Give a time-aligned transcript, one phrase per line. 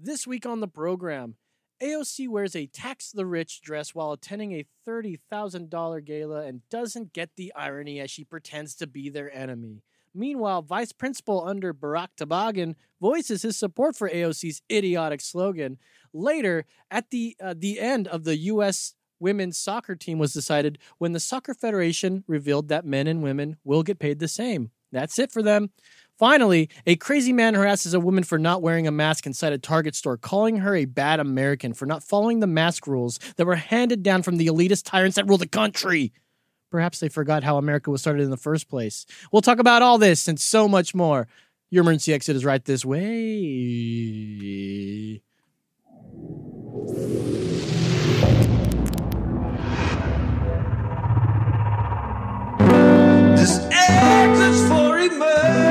[0.00, 1.34] This week on the program,
[1.82, 7.30] AOC wears a tax the rich dress while attending a $30,000 gala and doesn't get
[7.34, 9.82] the irony as she pretends to be their enemy.
[10.14, 15.78] Meanwhile, Vice Principal under Barack Toboggan voices his support for AOC's idiotic slogan.
[16.12, 18.94] Later, at the uh, the end of the U.S.
[19.18, 23.82] women's soccer team was decided when the Soccer Federation revealed that men and women will
[23.82, 24.70] get paid the same.
[24.92, 25.70] That's it for them.
[26.18, 29.94] Finally, a crazy man harasses a woman for not wearing a mask inside a Target
[29.94, 34.02] store, calling her a bad American for not following the mask rules that were handed
[34.02, 36.12] down from the elitist tyrants that rule the country.
[36.72, 39.06] Perhaps they forgot how America was started in the first place.
[39.30, 41.28] We'll talk about all this and so much more.
[41.70, 42.98] Your emergency exit is right this way.
[53.36, 55.67] This exit's for emergencies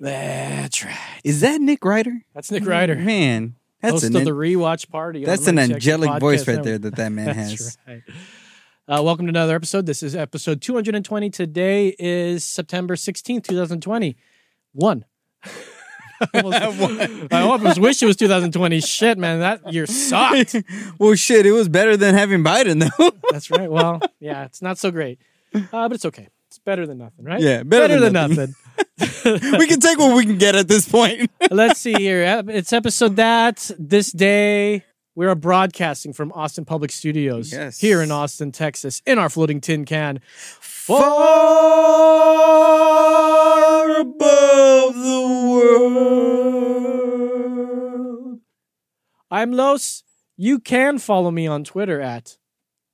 [0.00, 0.96] That's right.
[1.24, 2.22] Is that Nick Ryder?
[2.34, 5.24] That's Nick Ryder, Man, that's host an of the rewatch party.
[5.24, 7.78] that's an angelic voice right there that that man That's has.
[7.86, 8.02] right.
[8.88, 9.86] Uh, welcome to another episode.
[9.86, 11.30] This is episode 220.
[11.30, 14.16] Today is September 16th, 2020.
[14.72, 15.04] One.
[16.34, 18.80] I almost- I almost wish it was 2020.
[18.80, 20.56] Shit, man, that year sucked.
[20.98, 23.10] well, shit, it was better than having Biden though.
[23.30, 23.70] That's right.
[23.70, 25.18] Well, yeah, it's not so great,
[25.54, 26.28] uh, but it's okay.
[26.46, 27.40] It's better than nothing, right?
[27.40, 28.54] Yeah, better than, than nothing.
[28.98, 31.30] We can take what we can get at this point.
[31.50, 32.44] Let's see here.
[32.48, 34.84] It's episode that this day
[35.14, 37.78] we are broadcasting from Austin Public Studios Yes.
[37.80, 40.20] here in Austin, Texas, in our floating tin can.
[42.58, 45.48] Far above the
[48.28, 48.40] world.
[49.30, 50.04] I'm Los.
[50.36, 52.38] You can follow me on Twitter at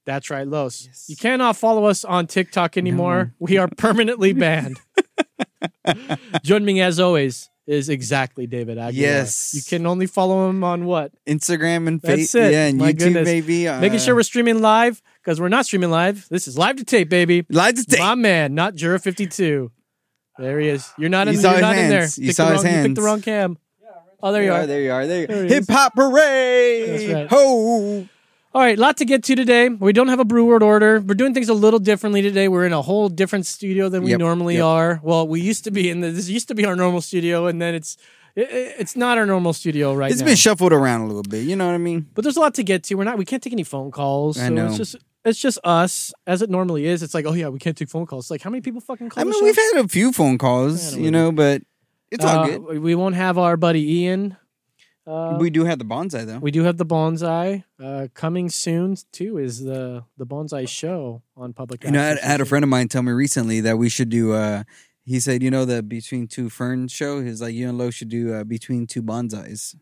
[0.06, 0.86] That's right, Los.
[0.86, 1.06] Yes.
[1.08, 3.34] You cannot follow us on TikTok anymore.
[3.38, 4.78] We are permanently banned.
[6.42, 8.92] Joining me as always is exactly David Aguilar.
[8.92, 9.54] Yes.
[9.54, 11.12] You can only follow him on what?
[11.26, 13.24] Instagram and Facebook, yeah, and My YouTube, goodness.
[13.26, 13.66] maybe.
[13.68, 16.26] Uh, Making sure we're streaming live because we're not streaming live.
[16.28, 17.46] This is live to tape, baby.
[17.48, 18.00] live to tape.
[18.00, 19.70] My man, not Jura 52.
[20.38, 20.92] There he is.
[20.98, 22.06] You're not in, You you're not in there.
[22.16, 23.58] You Picked saw the his wrong, You picked the wrong cam.
[24.22, 24.66] Oh, there you are.
[24.66, 25.06] There you are.
[25.06, 25.44] There you are.
[25.44, 26.88] Hip hop parade.
[26.88, 27.26] That's right.
[27.28, 28.08] Ho.
[28.54, 29.68] All right, lot to get to today.
[29.68, 31.00] We don't have a brew word order.
[31.00, 32.46] We're doing things a little differently today.
[32.46, 34.64] We're in a whole different studio than we Yep, normally yep.
[34.64, 35.00] are.
[35.02, 37.60] Well, we used to be in the, this used to be our normal studio, and
[37.60, 37.96] then it's
[38.36, 40.26] it, it- it's not our normal studio right It's now.
[40.26, 41.44] been shuffled around a little bit.
[41.48, 42.06] You know what I mean?
[42.14, 42.94] but there's a lot to get to.
[42.94, 44.38] We're not we can't take any phone calls.
[44.38, 44.66] I so know.
[44.68, 47.02] It's just it's just us as it normally is.
[47.02, 48.26] It's like oh yeah, we can't take phone calls.
[48.26, 49.20] It's like how many people fucking call?
[49.20, 49.44] I mean, show?
[49.44, 51.62] we've had a few phone calls, you know, but
[52.12, 52.78] it's all Uh, good.
[52.78, 54.36] We won't have our buddy Ian.
[55.06, 56.38] Uh, we do have the bonsai though.
[56.38, 59.36] We do have the bonsai uh, coming soon too.
[59.38, 61.84] Is the the bonsai show on public?
[61.84, 64.32] You know, I had, a friend of mine tell me recently that we should do.
[64.32, 64.62] uh
[65.04, 67.20] He said, you know, the Between Two Ferns show.
[67.22, 69.76] He's like, you and Lo should do uh, Between Two Bonsais.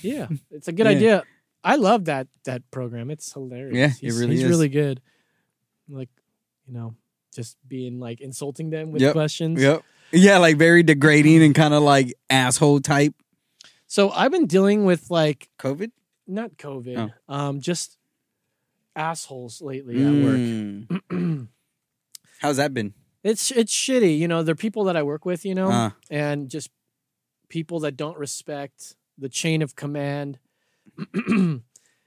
[0.00, 0.96] Yeah, it's a good Yeah.
[0.96, 1.22] idea.
[1.62, 3.10] I love that that program.
[3.10, 3.76] It's hilarious.
[3.76, 4.48] Yeah, it he's, really he's is.
[4.48, 5.02] really good.
[5.90, 6.08] Like,
[6.66, 6.94] you know,
[7.34, 9.12] just being like insulting them with Yep.
[9.12, 9.60] questions.
[9.60, 9.82] Yep.
[10.12, 13.12] Yeah, like very degrading and kind of like asshole type.
[13.90, 15.90] So I've been dealing with like COVID
[16.28, 17.34] not COVID, Oh.
[17.34, 17.98] um, just
[18.94, 20.38] assholes lately at work.
[21.10, 21.48] Mm.
[22.38, 22.94] How's that been?
[23.24, 24.44] It's it's shitty, you know.
[24.44, 26.70] They're people that I work with, you know, Uh, and just
[27.48, 30.38] people that don't respect the chain of command.
[31.26, 31.60] you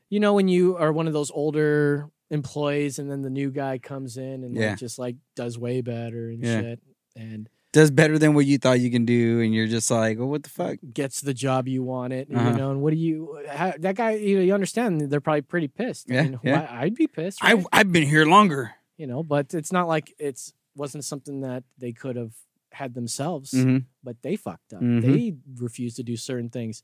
[0.09, 4.15] know, when you are one of those older employees, and then the new guy comes
[4.15, 6.61] in and like, just like does way better and Yeah.
[6.61, 6.79] shit,
[7.17, 10.25] and does better than what you thought you can do, and you're just like, oh,
[10.27, 10.77] what the fuck?
[10.93, 12.33] gets the job you wanted.
[12.33, 12.51] Uh-huh.
[12.51, 13.43] You know, and what do you?
[13.49, 15.01] How, that guy, you know, you understand?
[15.11, 16.09] They're probably pretty pissed.
[16.09, 16.61] I Yeah, mean, yeah.
[16.61, 17.39] why- I'd be pissed.
[17.43, 17.65] I right?
[17.73, 18.71] I've been here longer.
[18.95, 22.31] you know, but it's not like it's wasn't something that they could have
[22.71, 23.51] had themselves.
[23.51, 24.81] hmm but they fucked up.
[24.81, 25.01] Mhm.
[25.01, 26.83] They refused to do certain things.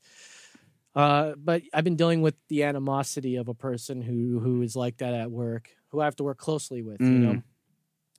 [0.94, 4.96] Uh, but I've been dealing with the animosity of a person who who is like
[4.98, 7.20] that at work, who I have to work closely with, you Mm.
[7.22, 7.42] know.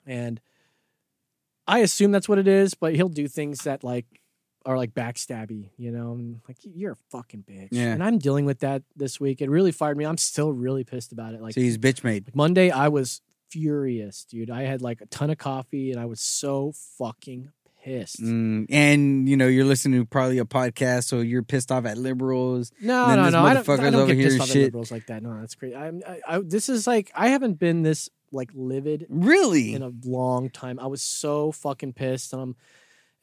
[0.06, 0.40] And
[1.72, 4.06] I assume that's what it is, but he'll do things that like
[4.66, 6.12] are like backstabby, you know.
[6.14, 7.70] And like you're a fucking bitch.
[7.72, 7.94] Yeah.
[7.94, 9.41] And I'm dealing with that this week.
[9.41, 10.06] It really fired me.
[10.06, 11.41] I'm still really pissed about it.
[11.41, 12.35] Like so he's bitch made.
[12.35, 14.52] Monday, I was furious, dude.
[14.52, 17.52] I had like a ton of coffee and I was so fucking
[17.84, 18.22] pissed.
[18.22, 21.97] Mm, and you know you're listening to probably a podcast, so you're pissed off at
[21.97, 22.73] liberals.
[22.82, 23.46] No, no, no.
[23.46, 25.23] I don't, I don't over get here pissed off at liberals like that.
[25.23, 25.76] No, that's crazy.
[25.76, 29.74] I'm, I, I, this is like I haven't been this like livid Really?
[29.74, 30.80] in a long time.
[30.80, 32.34] I was so fucking pissed.
[32.34, 32.56] Um,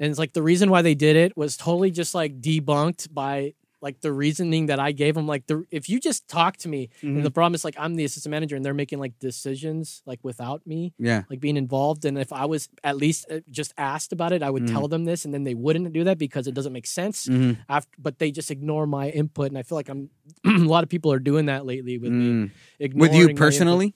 [0.00, 3.54] and it's like the reason why they did it was totally just like debunked by
[3.80, 5.28] like the reasoning that I gave them.
[5.28, 7.16] Like the if you just talk to me, Mhm.
[7.18, 10.18] and the problem is like I'm the assistant manager, and they're making like decisions like
[10.24, 11.22] without me yeah.
[11.30, 12.04] like being involved.
[12.04, 14.72] And if I was at least uh, just asked about it, I would Mhm.
[14.72, 17.26] tell them this, and then they wouldn't do that because it doesn't make sense.
[17.26, 20.10] hmm After, but they just ignore my input, and I feel like I'm
[20.44, 22.28] a lot of people are doing that lately with me.
[22.32, 22.50] Mm.
[22.80, 23.94] ignoring With you personally?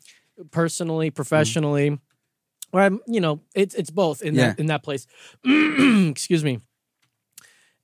[0.51, 1.99] Personally, professionally.
[2.73, 4.49] Or I'm, you know, it's it's both in Yeah.
[4.49, 5.07] that in that place.
[5.45, 6.61] Excuse me.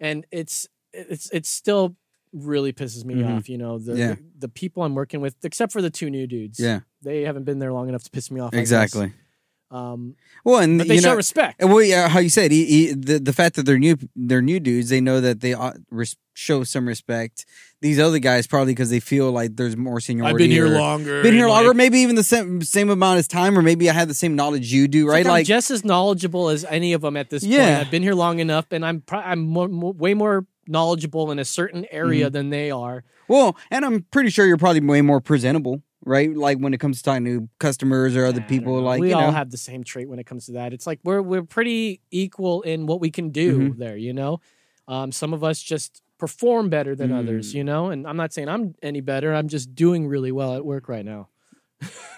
[0.01, 1.97] And it's it's it's still
[2.33, 3.37] really pisses me Mhm.
[3.39, 3.49] off.
[3.49, 4.15] You know, the, Yeah.
[4.15, 6.59] the the people I'm working with, except for the two new dudes.
[6.59, 6.81] Yeah.
[7.01, 8.53] they haven't been there long enough to piss me off.
[8.55, 9.13] Exactly.
[9.71, 11.63] Um, Well, and but they you show know, respect.
[11.63, 14.61] Well, yeah, how you said he, he, the the fact that they're new, they're new
[14.61, 14.89] dudes.
[14.89, 17.45] They know that they ought res- show some respect.
[17.83, 20.33] These other guys probably because they feel like there's more seniority.
[20.35, 21.23] I've been here or- longer.
[21.23, 24.09] Been here longer, maybe even the same same amount of time, or maybe I have
[24.09, 25.19] the same knowledge you do, right?
[25.19, 27.67] Like, I'm Like, just as knowledgeable as any of them at this Yeah.
[27.77, 27.87] point.
[27.87, 31.39] I've been here long enough, and I'm pro- I'm more, more, way more knowledgeable in
[31.39, 32.33] a certain area Mm-hmm.
[32.33, 33.05] than they are.
[33.29, 36.35] well, and I'm pretty sure you're probably way more presentable, right?
[36.35, 39.29] Like when it comes to talking to customers or other people, like we you all
[39.29, 40.73] know, have the same trait when it comes to that.
[40.73, 43.79] It's like we're we're pretty equal in what we can do Mm-hmm.
[43.79, 43.97] there.
[43.97, 44.41] You know,
[44.89, 47.53] um, some of us just perform better than others.
[47.53, 47.55] Mm.
[47.55, 49.33] You know, and I'm not saying I'm any better.
[49.35, 51.29] I'm just doing really well at work right now.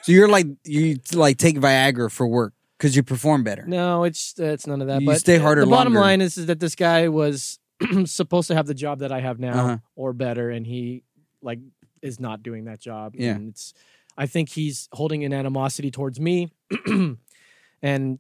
[0.02, 3.64] so you're like you like take Viagra for work because you perform better.
[3.66, 5.00] No, it's it's none of that.
[5.02, 6.06] You but stay harder The bottom longer.
[6.06, 7.58] line is, is that this guy was
[8.06, 9.76] supposed to have the job that I have now Uh-huh.
[9.96, 11.02] or better, and he
[11.42, 11.58] like
[12.02, 13.14] is not doing that job.
[13.16, 13.32] Yeah.
[13.34, 13.74] and it's
[14.18, 16.52] I think he's holding an animosity towards me,
[17.82, 18.18] and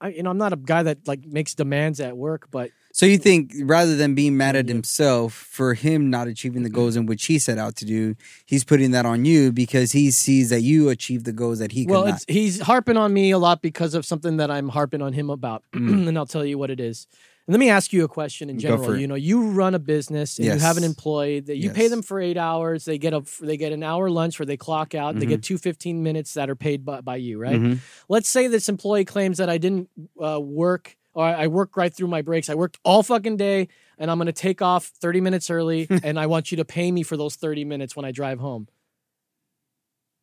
[0.00, 3.06] I you know I'm not a guy that like makes demands at work, but So
[3.06, 7.06] you think rather than being mad at himself for him not achieving the goals in
[7.06, 8.14] which he set out to do,
[8.46, 11.86] he's putting that on you because he sees that you achieve the goals that he
[11.86, 12.24] well, could not.
[12.28, 15.62] he's harping on me a lot because of something that I'm harping on him about,
[15.74, 16.08] Mm.
[16.08, 17.06] and I'll tell you what it is.
[17.46, 18.84] And let me ask you a question in general.
[19.00, 22.00] You know, you run a business and you have an employee that you pay them
[22.02, 22.84] for eight hours.
[22.84, 25.14] They get a they get an hour lunch where they clock out.
[25.14, 25.28] They Mm-hmm.
[25.30, 27.60] get two 15 minutes that are paid by, by you, right?
[27.60, 27.78] Mhm.
[28.08, 29.88] Let's say this employee claims that I didn't
[30.22, 32.48] uh, work or I worked right through my breaks.
[32.48, 33.68] I worked all fucking day
[33.98, 36.90] and I'm going to take off 30 minutes early and I want you to pay
[36.92, 38.68] me for those 30 minutes when I drive home.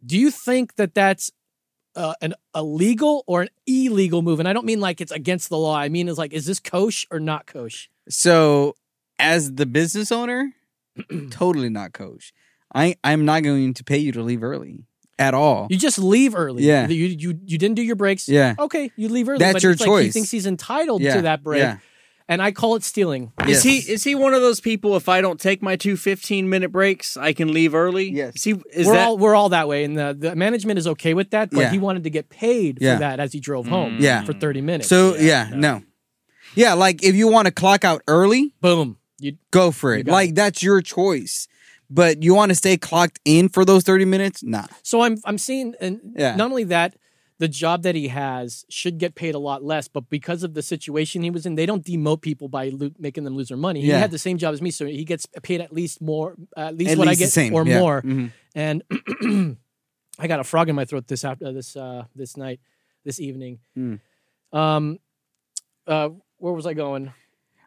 [0.06, 1.31] Do you think that that's
[2.00, 4.40] uh, an a legal or an illegal move?
[4.40, 5.75] And I don't mean like it's against the law.
[5.78, 7.90] I mean it's like is this kosher or not kosher?
[8.10, 8.75] So
[9.19, 10.54] as the business owner,
[11.30, 12.34] totally not coach.
[12.74, 14.86] I I'm not going to pay you to leave early
[15.18, 15.68] at all.
[15.69, 16.63] You just leave early.
[16.63, 16.88] Yeah.
[16.88, 18.30] You you you didn't do your breaks.
[18.30, 18.56] Yeah.
[18.57, 19.40] Okay, you leave early.
[19.40, 21.16] That's but your it's like he thinks he's entitled Yeah.
[21.18, 21.60] to that break.
[21.60, 21.78] Yeah.
[22.30, 23.31] And I call it stealing.
[23.48, 23.58] Yes.
[23.58, 24.96] Is he is he one of those people?
[24.96, 28.08] If I don't take my two 15 minute breaks, I can leave early.
[28.12, 28.36] Yes.
[28.36, 28.52] Is he?
[28.72, 29.08] Is we're that?
[29.08, 31.50] all we're all that way, and the, the management is okay with that.
[31.50, 31.72] But Yeah.
[31.72, 32.94] he wanted to get paid Yeah.
[32.96, 33.98] for that as he drove home.
[34.00, 34.24] Yeah.
[34.26, 34.88] for thirty minutes.
[34.88, 35.81] So yeah, no.
[36.56, 40.04] Yeah, like if you want to clock out early, boom, you go for it.
[40.06, 41.48] got Like that's your choice.
[41.90, 44.44] But you want to stay clocked in for those 30 minutes?
[44.44, 44.68] Nah.
[44.84, 46.36] So I'm I'm seeing, and Yeah.
[46.36, 46.94] not only that,
[47.39, 50.62] the job that he has should get paid a lot less, but because of the
[50.62, 53.81] situation he was in, they don't demote people by lo- making them lose their money.
[53.81, 56.75] He had the same job as me, so he gets paid at least more, at
[56.75, 57.80] least At what least I get same, or yeah.
[57.80, 58.01] more.
[58.01, 58.31] Mhm.
[58.56, 58.83] And
[60.19, 62.59] I got a frog in my throat this after this uh, this night,
[63.06, 63.59] this evening.
[63.77, 64.00] Mm.
[64.51, 65.00] Um,
[65.88, 67.13] uh, where was I going?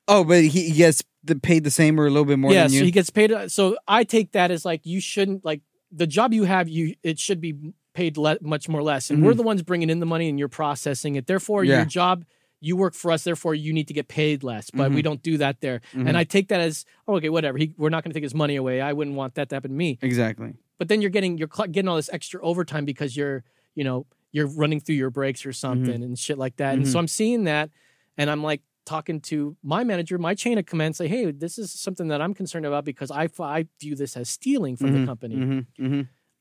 [0.08, 2.70] Oh, but he, gets the, paid the same or a little bit more yeah, than
[2.78, 3.32] so he gets paid.
[3.32, 6.68] uh, So I take that as like you shouldn't like the job you have.
[6.68, 7.54] You it should be
[7.94, 10.48] paid le- much more less, and we're the ones bringing in the money and you're
[10.48, 11.26] processing it.
[11.26, 11.70] Therefore, Mm-hmm.
[11.70, 11.76] Yeah.
[11.78, 12.24] your job.
[12.64, 14.70] You work for us, therefore you need to get paid less.
[14.70, 15.02] But we Mm-hmm.
[15.02, 17.58] don't do that there, and I take that as oh, okay, whatever.
[17.58, 18.80] He, we're not going to take his money away.
[18.80, 19.98] I wouldn't want that to happen to me.
[20.00, 20.54] exactly.
[20.78, 23.42] But then you're getting you're getting all this extra overtime because you're
[23.74, 26.02] you know you're running through your breaks or something Mm-hmm.
[26.04, 26.74] and shit like that.
[26.74, 27.70] And so I'm seeing that,
[28.16, 31.72] and I'm like talking to my manager, my chain of command, say, hey, this is
[31.72, 35.66] something that I'm concerned about because I I view this as stealing from the company.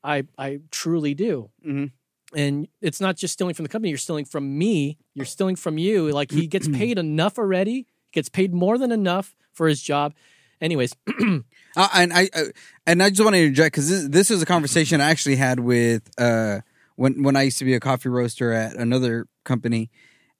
[0.04, 0.10] Mm-hmm.
[0.10, 0.40] Mm-hmm.
[0.40, 1.50] I I truly do.
[1.66, 1.90] Mhm.
[2.34, 3.90] And it's not just stealing from the company.
[3.90, 4.96] You're stealing from me.
[5.14, 6.08] You're stealing from you.
[6.10, 7.86] Like he gets paid enough already.
[8.12, 10.14] Gets paid more than enough for his job.
[10.60, 10.94] Anyways,
[11.74, 12.44] Uh, and I uh,
[12.86, 15.58] and I just want to interject because this, this is a conversation I actually had
[15.60, 16.60] with uh,
[16.96, 19.90] when when I used to be a coffee roaster at another company,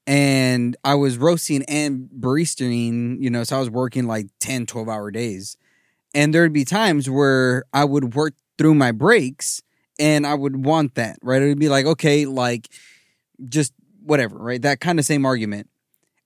[0.06, 3.16] and I was roasting and baristaing.
[3.18, 5.56] You know, so I was working like 10, 12 hour days,
[6.14, 9.60] and there'd be times where I would work through my breaks,
[9.98, 11.42] and I would want that right.
[11.42, 12.68] It would be like okay, like
[13.48, 14.62] just whatever, right?
[14.62, 15.68] That kind of same argument,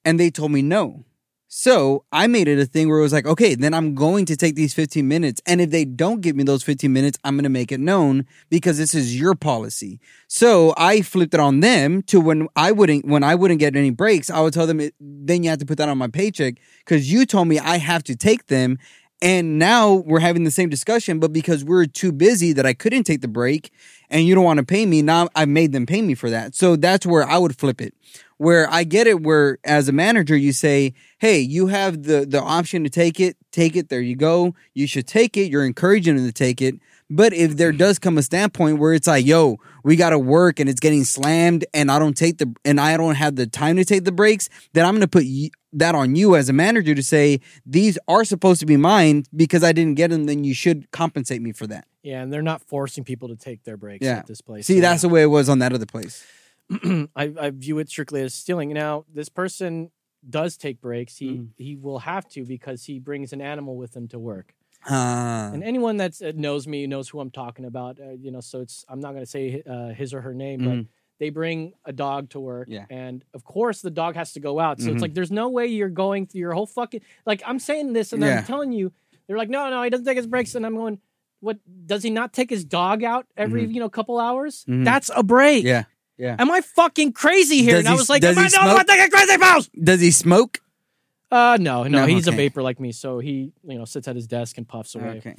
[0.04, 1.06] and they told me no.
[1.48, 4.36] So I made it a thing where it was like, okay, then I'm going to
[4.36, 5.40] take these 15 minutes.
[5.46, 8.26] And if they don't give me those 15 minutes, I'm going to make it known
[8.50, 10.00] because this is your policy.
[10.26, 13.90] So I flipped it on them to when I wouldn't, when I wouldn't get any
[13.90, 16.56] breaks, I would tell them, it, then you have to put that on my paycheck
[16.84, 18.76] because you told me I have to take them.
[19.22, 23.04] And now we're having the same discussion, but because we're too busy that I couldn't
[23.04, 23.72] take the break
[24.10, 26.54] and you don't want to pay me, now I made them pay me for that.
[26.54, 27.94] So that's where I would flip it.
[28.36, 32.42] Where I get it where as a manager you say, "Hey, you have the the
[32.42, 33.38] option to take it.
[33.50, 33.88] Take it.
[33.88, 34.54] There you go.
[34.74, 35.50] You should take it.
[35.50, 36.74] You're encouraging them to take it."
[37.08, 40.58] But if there does come a standpoint where it's like, "Yo, we got to work
[40.58, 43.76] and it's getting slammed and I don't take the and I don't have the time
[43.76, 46.52] to take the breaks," then I'm going to put y- that on you as a
[46.52, 50.42] manager to say, "These are supposed to be mine because I didn't get them, then
[50.42, 53.76] you should compensate me for that." Yeah, and they're not forcing people to take their
[53.76, 54.18] breaks Yeah.
[54.18, 54.66] at this place.
[54.66, 56.24] See, So, that's the way it was on that other place.
[56.82, 58.72] I, I view it strictly as stealing.
[58.72, 59.90] Now, this person
[60.28, 61.18] does take breaks.
[61.18, 61.48] He Mm.
[61.56, 64.54] he will have to because he brings an animal with him to work.
[64.88, 67.98] Uh, And anyone that uh, knows me knows who I'm talking about.
[68.00, 70.60] Uh, you know, so it's I'm not going to say uh, his or her name,
[70.60, 70.86] but Mhm.
[71.18, 72.84] they bring a dog to work, Yeah.
[72.90, 74.80] and of course the dog has to go out.
[74.80, 74.92] So Mhm.
[74.94, 78.12] it's like there's no way you're going through your whole fucking like I'm saying this
[78.12, 78.38] and Yeah.
[78.38, 78.92] I'm telling you
[79.26, 80.98] they're like no no he doesn't take his breaks and I'm going
[81.40, 84.64] what does he not take his dog out every you know couple hours?
[84.68, 84.84] Mhm.
[84.84, 85.64] That's a break.
[85.64, 85.84] yeah,
[86.18, 86.36] yeah.
[86.38, 87.72] Am I fucking crazy here?
[87.76, 88.78] Does and I was like, Am he I no, smoke?
[88.80, 89.68] I'm thinking crazy balls.
[89.82, 90.60] Does he smoke?
[91.30, 92.34] Uh no, no, No, he's okay.
[92.34, 95.18] a vapor like me, so he you know sits at his desk and puffs away.
[95.18, 95.36] Okay.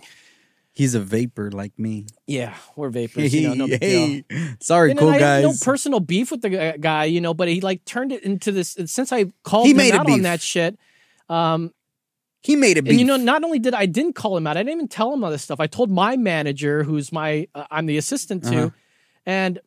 [0.73, 2.05] He's a vapor like me.
[2.27, 3.33] Yeah, we're vapors.
[3.33, 4.07] You know, no big deal.
[4.29, 7.33] hey, sorry, And cool I have no personal beef with the gu- guy, you know,
[7.33, 8.77] but he like turned it into this.
[8.85, 10.23] Since I called He him made it out on beef.
[10.23, 10.77] that shit,
[11.29, 11.71] um,
[12.43, 12.91] he made a beef.
[12.91, 15.11] and you know, not only did I didn't call him out, I didn't even tell
[15.13, 15.59] him all this stuff.
[15.59, 18.69] I told my manager, who's my uh, I'm the assistant to, Uh-huh.
[19.25, 19.59] and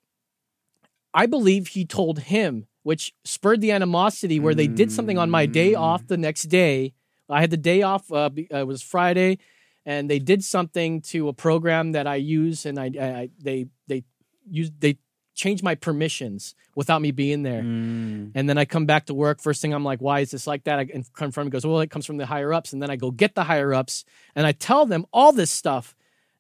[1.13, 5.47] I believe he told him, which spurred the animosity where they did something on my
[5.47, 5.81] day Mm.
[5.81, 6.93] off the next day.
[7.29, 8.11] I had the day off.
[8.11, 9.39] Uh, uh, it was Friday,
[9.87, 13.67] and they did something to a program that I use, and I, I, I they
[13.87, 14.05] they
[14.51, 14.99] used they
[15.35, 17.63] changed my permissions without me being there.
[17.63, 18.33] Mm.
[18.35, 19.41] And then I come back to work.
[19.41, 20.79] First thing I'm like, why is this like that?
[20.81, 22.73] I and confirm it goes, well, it comes from the higher ups.
[22.73, 25.95] And then I go get the higher ups and I tell them all this stuff.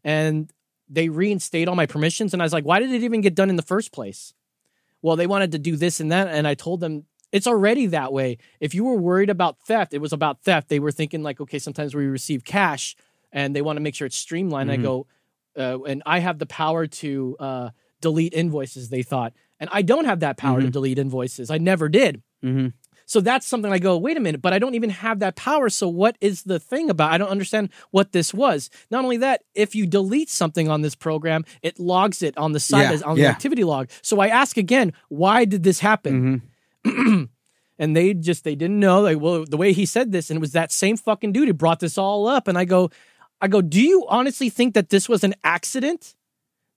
[0.04, 0.52] And
[0.88, 2.32] they reinstate all my permissions.
[2.34, 4.34] And I was like, why did it even get done in the first place?
[5.02, 6.28] Well, they wanted to do this and that.
[6.28, 8.38] And I told them it's already that way.
[8.60, 10.68] If you were worried about theft, it was about theft.
[10.68, 12.96] They were thinking like, okay, sometimes we receive cash
[13.32, 14.70] and they want to make sure it's streamlined.
[14.70, 14.82] I Mhm.
[14.82, 15.06] go,
[15.56, 19.32] uh, and I have the power to uh, delete invoices, they thought.
[19.60, 20.72] And I don't have that power to Mhm.
[20.72, 21.50] delete invoices.
[21.50, 22.22] I never did.
[22.42, 22.68] hmm
[23.10, 25.68] So that's something I go, wait a minute, but I don't even have that power.
[25.68, 27.10] So what is the thing about?
[27.10, 28.70] I don't understand what this was.
[28.88, 32.60] Not only that, if you delete something on this program, it logs it on the
[32.60, 33.90] side Yeah, as on the activity log.
[34.00, 36.40] So I ask again, why did this happen?
[36.84, 37.24] hmm
[37.80, 39.00] and they just they didn't know.
[39.00, 41.54] Like, well, the way he said this, and it was that same fucking dude who
[41.54, 42.46] brought this all up.
[42.46, 42.90] And I go,
[43.40, 46.14] I go, do you honestly think that this was an accident?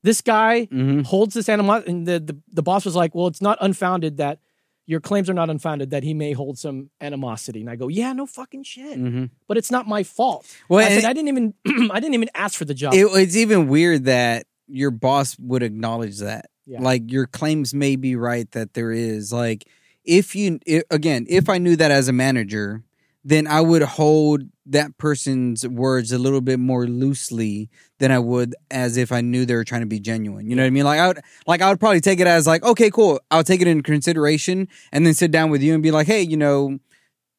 [0.01, 3.39] This guy hmm holds this animal, and the, the the boss was like, "Well, it's
[3.41, 4.39] not unfounded that
[4.85, 8.13] your claims are not unfounded that he may hold some animosity." And I go, "Yeah,
[8.13, 11.53] no fucking shit, hmm but it's not my fault." Well, I said, "I didn't even
[11.91, 15.63] I didn't even ask for the job." it, it's even weird that your boss would
[15.63, 16.49] acknowledge that.
[16.65, 16.81] Yeah.
[16.81, 19.67] Like your claims may be right that there is like
[20.05, 20.59] if you
[20.89, 22.83] again if I knew that as a manager,
[23.23, 28.55] then I would hold that person's words a little bit more loosely than I would
[28.71, 30.49] as if I knew they were trying to be genuine.
[30.49, 30.83] You know what I mean?
[30.85, 33.19] Like I would like I would probably take it as like okay, cool.
[33.31, 36.21] I'll take it into consideration and then sit down with you and be like, hey,
[36.21, 36.79] you know,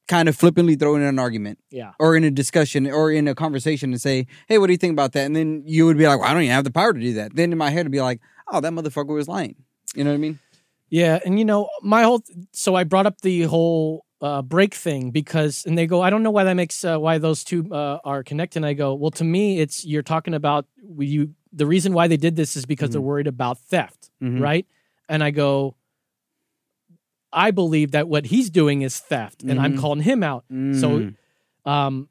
[0.08, 3.34] kind of flippantly throw in an argument yeah, or in a discussion or in a
[3.34, 6.06] conversation and say, "Hey, what do you think about that?" And then you would be
[6.06, 7.80] like, well, "I don't even have the power to do that." Then in my head,
[7.80, 9.56] it'd be like, "Oh, that motherfucker was lying."
[9.94, 10.38] You know what I mean?
[10.90, 12.22] yeah, and you know my whole.
[12.52, 16.22] So I brought up the whole uh, break thing because, and they go, "I don't
[16.22, 19.10] know why that makes uh, why those two uh, are connected." And I go, "Well,
[19.20, 20.66] to me, it's you're talking about
[20.98, 21.34] you.
[21.52, 24.40] The reason why they did this is because they're worried about theft." Mhm.
[24.40, 24.66] right?
[25.08, 25.76] And I go,
[27.32, 29.78] I believe that what he's doing is theft, and I'm Mhm.
[29.80, 30.44] calling him out.
[30.72, 31.16] So, Mm.
[31.70, 32.08] um,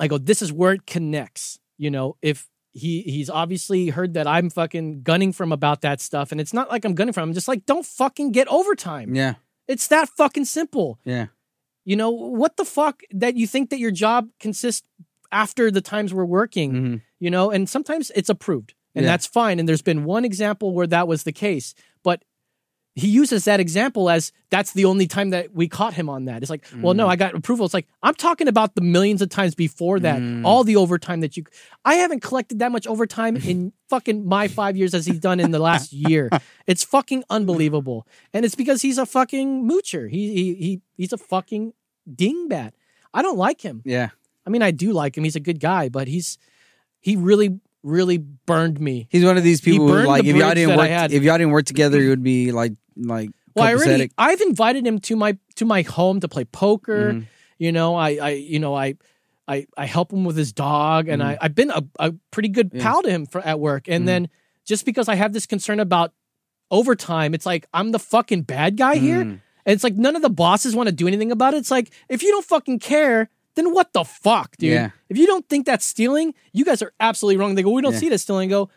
[0.00, 1.58] I go, this is where it connects.
[1.76, 6.32] You know, if he he's obviously heard that I'm fucking gunning from about that stuff,
[6.32, 7.28] and it's not like I'm gunning from.
[7.28, 9.14] I'm just like, don't fucking get overtime.
[9.14, 9.34] yeah,
[9.68, 10.98] It's that fucking simple.
[11.04, 11.26] yeah,
[11.84, 14.86] You know what the fuck that you think that your job consists
[15.32, 17.02] after the times we're working Mhm.
[17.20, 19.12] you know, and sometimes it's approved and Yeah.
[19.12, 19.58] that's fine.
[19.58, 21.74] And there's been one example where that was the case,
[22.98, 26.42] he uses that example as that's the only time that we caught him on that.
[26.42, 27.64] It's like, well, no, I got approval.
[27.64, 30.44] It's like, I'm talking about the millions of times before that, Mm.
[30.44, 31.44] all the overtime that you,
[31.84, 35.50] I haven't collected that much overtime in fucking my five years as he's done in
[35.52, 36.28] the last year.
[36.66, 38.06] It's fucking unbelievable.
[38.34, 40.10] And it's because he's a fucking moocher.
[40.10, 41.72] He, he, he, he's a fucking
[42.12, 42.72] dingbat.
[43.14, 43.82] I don't like him.
[43.86, 44.10] yeah.
[44.46, 45.24] I mean, I do like him.
[45.24, 46.38] He's a good guy, but he's
[47.00, 49.06] he really, really burned me.
[49.10, 51.12] He's one of these He people who, like, if y'all didn't work, had.
[51.12, 54.86] if y'all didn't work together, it would be like, like, Well, I already I've invited
[54.86, 57.12] him to my to my home to play poker.
[57.14, 57.26] Mhm.
[57.58, 58.94] You know, I, I, you know, I,
[59.48, 62.70] I, I help him with his dog, and I, I've been a, a pretty good
[62.72, 62.82] Yeah.
[62.82, 63.88] pal to him for, at work.
[63.88, 64.06] And Mhm.
[64.06, 64.28] then
[64.64, 66.12] just because I have this concern about
[66.70, 69.24] overtime, it's like I'm the fucking bad guy here.
[69.24, 69.40] Mm.
[69.66, 71.58] And it's like none of the bosses want to do anything about it.
[71.58, 74.70] It's like if you don't fucking care, then what the fuck, dude?
[74.72, 74.90] Yeah.
[75.08, 77.54] If you don't think that's stealing, you guys are absolutely wrong.
[77.54, 77.98] They go, we don't Yeah.
[77.98, 78.48] see it as stealing.
[78.48, 78.70] I go,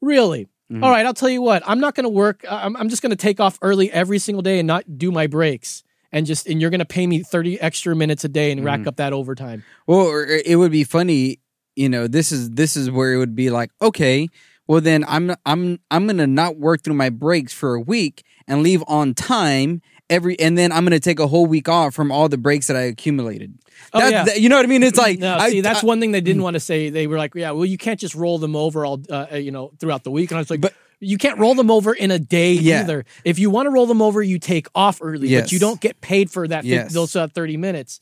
[0.00, 0.48] really?
[0.70, 0.84] Mhm.
[0.84, 1.62] All right, I'll tell you what.
[1.66, 2.44] I'm not going to work.
[2.48, 5.26] I'm, I'm just going to take off early every single day and not do my
[5.26, 5.82] breaks.
[6.12, 8.80] And just and you're going to pay me 30 extra minutes a day and rack
[8.80, 8.86] Mhm.
[8.86, 9.62] up that overtime.
[9.86, 10.10] Well,
[10.44, 11.38] it would be funny,
[11.76, 12.06] you know.
[12.06, 14.28] This is this is where it would be like, okay,
[14.66, 18.62] well then I'm I'm I'm gonna not work through my breaks for a week and
[18.62, 22.28] leave on time every, and then I'm gonna take a whole week off from all
[22.28, 23.58] the breaks that I accumulated.
[23.92, 24.24] Oh, That- yeah.
[24.24, 24.82] that- you know what I mean?
[24.82, 26.90] It's like, no, I, see, that's I- one thing they didn't want to say.
[26.90, 29.50] They were like, yeah, well, you can't just roll them over all, uh, uh, you
[29.50, 30.30] know, throughout the week.
[30.30, 32.80] And I was like, But- you can't roll them over in a day Yeah.
[32.80, 33.04] either.
[33.24, 35.42] If you want to roll them over, you take off early, Yes.
[35.44, 36.64] but you don't get paid for that.
[36.64, 36.92] Yes.
[36.92, 38.00] Those uh, 30 minutes.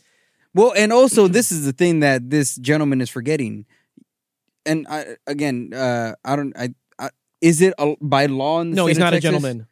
[0.54, 3.66] Well, and also this is the thing that this gentleman is forgetting.
[4.64, 6.56] And I, again, uh, I don't.
[6.58, 7.10] I, I
[7.42, 9.66] is it a, by law in the No, he's not a gentleman.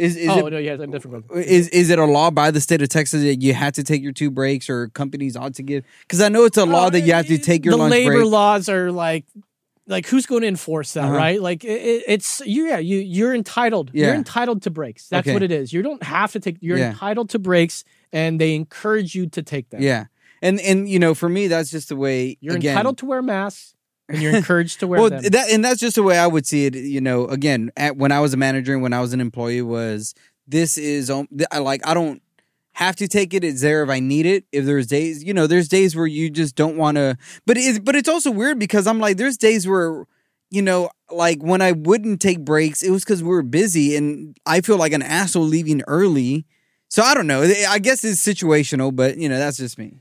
[0.00, 1.42] Is is oh it no, yeah, it's a different one.
[1.42, 4.02] is is it a law by the state of Texas that you have to take
[4.02, 5.84] your two breaks, or companies ought to give?
[6.02, 8.12] Because I know it's a law that you have to take your Uh, the labor
[8.20, 8.26] break.
[8.26, 9.24] laws are like
[9.86, 11.16] like who's going to enforce that Uh-huh.
[11.16, 15.26] right like it, it- it's you yeah you you're entitled you're entitled to breaks that's
[15.26, 15.32] Okay.
[15.34, 16.90] what it is you don't have to take you're Yeah.
[16.90, 20.04] entitled to breaks and they encourage you to take them Yeah,
[20.42, 22.36] and and you know, for me, that's just the way.
[22.40, 23.74] you're again, entitled to wear masks
[24.10, 26.46] and you're encouraged to wear well, them that and that's just the way I would
[26.46, 26.74] see it.
[26.74, 29.62] You know, again, at, when I was a manager and when I was an employee,
[29.62, 30.14] was
[30.46, 32.22] this is um, I like I don't
[32.72, 33.44] have to take it.
[33.44, 34.44] It's there if I need it.
[34.52, 37.16] If there's days, you know, there's days where you just don't want to.
[37.46, 40.06] But it's but it's also weird because I'm like, there's days where.
[40.52, 44.36] You know, like when I wouldn't take breaks, it was because we were busy, and
[44.44, 46.44] I feel like an asshole leaving early.
[46.88, 47.42] So I don't know.
[47.42, 50.00] I guess it's situational, but you know, that's just me.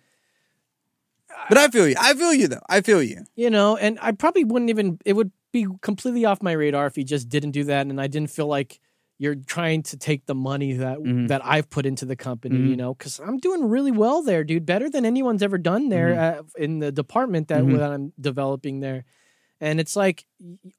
[1.50, 1.96] But I feel you.
[2.00, 2.62] I feel you though.
[2.70, 3.24] I feel you.
[3.36, 6.96] you know and i probably wouldn't even it would be completely off my radar if
[6.96, 8.80] he just didn't do that and i didn't feel like
[9.22, 11.28] you're trying to take the money that Mhm.
[11.28, 12.70] that I've put into the company, Mhm.
[12.70, 14.66] you know, because I'm doing really well there, dude.
[14.66, 17.78] Better than anyone's ever done there uh, in the department that, Mhm.
[17.80, 19.04] that I'm developing there.
[19.60, 20.26] And it's like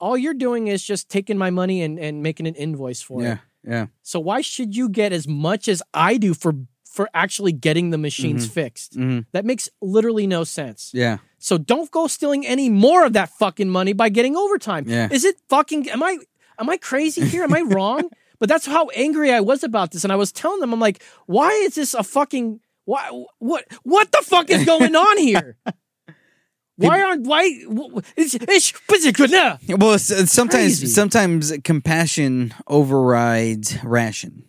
[0.00, 3.24] all you're doing is just taking my money and, and making an invoice for it.
[3.24, 3.32] Yeah.
[3.34, 3.70] it.
[3.74, 3.86] Yeah.
[4.00, 6.54] So why should you get as much as I do for
[7.00, 8.92] for actually getting the machines fixed?
[8.98, 9.24] Mhm.
[9.32, 10.90] That makes literally no sense.
[10.92, 11.16] Yeah.
[11.38, 14.84] So don't go stealing any more of that fucking money by getting overtime.
[14.86, 15.08] Yeah.
[15.10, 16.18] Is it fucking am I
[16.58, 17.44] am I crazy here?
[17.44, 18.02] Am I wrong?
[18.38, 21.02] but that's how angry I was about this and I was telling them I'm like,
[21.26, 23.02] "Why is this a fucking why
[23.38, 25.56] what what the fuck is going on here?"
[26.76, 29.58] Why aren't why wh- it's it's particular.
[29.68, 30.86] Well, s- sometimes Crazy.
[30.86, 34.44] sometimes compassion overrides ration.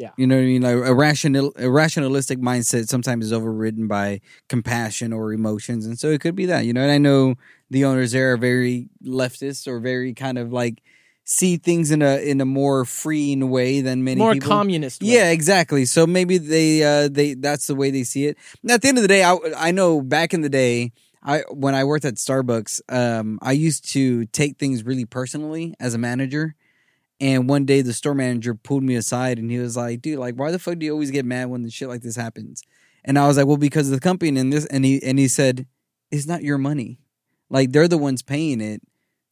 [0.00, 0.12] Yeah.
[0.16, 0.62] You know what I mean?
[0.62, 6.08] Like a rational, a rationalistic mindset sometimes is overridden by compassion or emotions, and so
[6.08, 6.64] it could be that.
[6.64, 7.34] You know, and I know
[7.68, 10.82] the owners there are very leftist or very kind of like
[11.24, 14.48] see things in a in a more freeing way than many More people.
[14.48, 15.02] communist.
[15.02, 15.08] way.
[15.10, 15.84] Yeah, exactly.
[15.84, 18.38] So maybe they uh they that's the way they see it.
[18.62, 21.40] And at the end of the day, I I know back in the day, I
[21.50, 25.98] when I worked at Starbucks, um I used to take things really personally as a
[25.98, 26.54] manager.
[27.20, 30.36] And one day the store manager pulled me aside and he was like, "Dude, like
[30.36, 32.62] why the fuck do you always get mad when the shit like this happens?"
[33.04, 35.28] And I was like, "Well, because of the company and this." And he and he
[35.28, 35.66] said,
[36.10, 36.98] "It's not your money.
[37.50, 38.80] Like they're the ones paying it.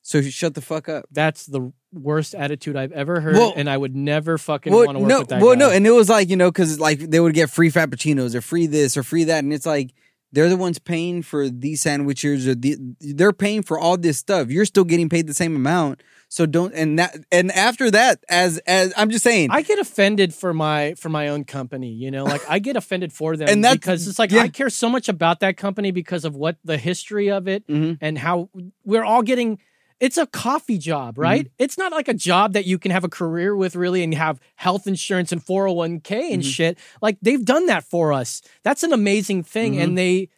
[0.02, 3.76] So shut the fuck up." That's the worst attitude I've ever heard Well- and I
[3.78, 5.58] would never fucking well, want to work no, with that well, guy.
[5.60, 8.42] no, and it was like you know because like they would get free frappuccinos or
[8.42, 9.94] free this or free that, and it's like
[10.32, 14.50] they're the ones paying for these sandwiches or the, they're paying for all this stuff.
[14.50, 16.74] You're still getting paid the same amount, so don't.
[16.74, 20.94] And that and after that, as as I'm just saying, I get offended for my
[20.98, 24.06] for my own company, you know, like I get offended for them And that's- because
[24.06, 24.42] it's like yeah.
[24.42, 27.98] I care so much about that company because of what the history of it Mhm.
[28.00, 28.50] and how
[28.84, 29.58] we're all getting.
[30.00, 31.46] It's a coffee job, right?
[31.46, 31.54] Mm-hmm.
[31.64, 34.38] It's not like a job that you can have a career with really and have
[34.54, 36.46] health insurance and 401k and Mhm.
[36.52, 36.78] shit.
[37.02, 38.40] Like they've done that for us.
[38.62, 39.82] That's an amazing thing Mhm.
[39.82, 40.28] and they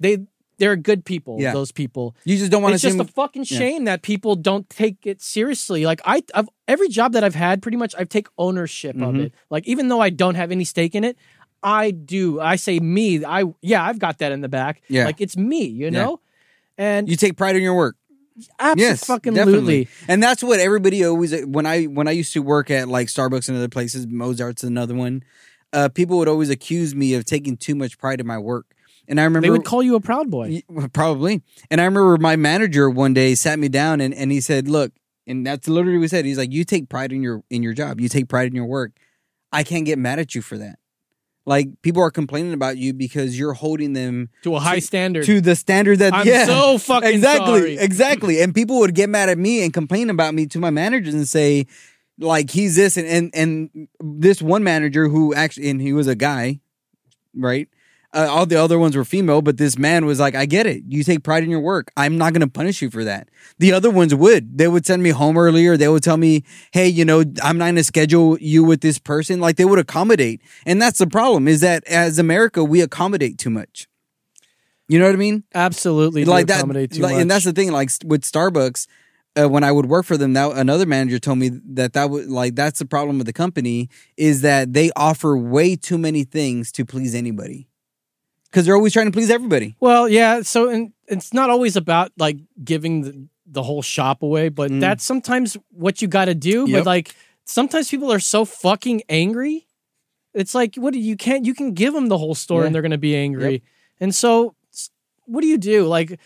[0.00, 0.18] they
[0.58, 1.52] they're good people, Yeah.
[1.52, 2.88] those people you just don't want to it's see.
[2.98, 3.58] just a fucking yeah.
[3.58, 5.86] shame that people don't take it seriously.
[5.86, 9.26] Like I, I've every job that I've had, pretty much, I've take ownership of Mhm.
[9.26, 9.34] it.
[9.50, 11.16] Like even though I don't have any stake in it,
[11.62, 12.40] I do.
[12.40, 13.24] I say me.
[13.24, 14.82] I yeah, I've got that in the back.
[14.88, 15.04] Yeah.
[15.06, 15.64] like it's me.
[15.66, 16.18] You know,
[16.76, 17.94] and you take pride in your work.
[18.58, 19.88] Absolutely Yes.
[20.08, 23.48] And that's what everybody always when I when I used to work at like Starbucks
[23.48, 25.22] and other places, Mozart's another one.
[25.72, 28.74] Uh, people would always accuse me of taking too much pride in my work,
[29.08, 30.62] and I remember They would call you a proud boy.
[30.92, 31.42] Probably.
[31.70, 34.92] And I remember my manager one day sat me down and, and he said, Look,
[35.26, 36.24] and that's literally what he said.
[36.24, 38.00] He's like, You take pride in your in your job.
[38.00, 38.92] You take pride in your work.
[39.50, 40.78] I can't get mad at you for that.
[41.48, 45.24] Like people are complaining about you because you're holding them to a high standard.
[45.24, 47.78] to the standard that I'm yeah so fucking exactly sorry.
[47.78, 51.14] exactly and people would get mad at me and complain about me to my managers
[51.14, 51.66] and say
[52.18, 56.14] like he's this and and, and this one manager who actually and he was a
[56.14, 56.60] guy
[57.34, 57.68] right
[58.14, 60.82] uh, all the other ones were female but this man was like i get it.
[60.86, 61.90] You take pride in your work.
[61.96, 63.28] I'm not going to punish you for that.
[63.58, 64.56] The other ones would.
[64.56, 65.76] They would send me home earlier.
[65.76, 68.98] They would tell me hey you know i'm not going to schedule you with this
[68.98, 69.40] person.
[69.40, 70.40] Like they would accommodate.
[70.66, 73.88] And that's the problem is that as america we accommodate too much.
[74.88, 75.44] You know what i mean?
[75.54, 77.70] Absolutely, like that, accommodate too like, and that's the thing.
[77.72, 78.86] Like with Starbucks,
[79.38, 82.28] uh, when I would work for them, that another manager told me that that would
[82.28, 86.72] like that's the problem with the company is that they offer way too many things
[86.72, 87.67] to please anybody
[88.50, 89.76] because they're always trying to please everybody.
[89.80, 90.42] Well, yeah.
[90.42, 94.80] So, and it's not always about like giving the, the whole shop away, but Mm.
[94.80, 96.66] that's sometimes what you got to do.
[96.68, 96.80] Yep.
[96.80, 99.66] But like, sometimes people are so fucking angry.
[100.34, 102.66] It's like, what do you can't, you can give them the whole store Yeah.
[102.66, 103.62] and they're going to be angry.
[104.00, 104.54] And so,
[105.24, 105.84] what do you do?
[105.86, 106.18] Like,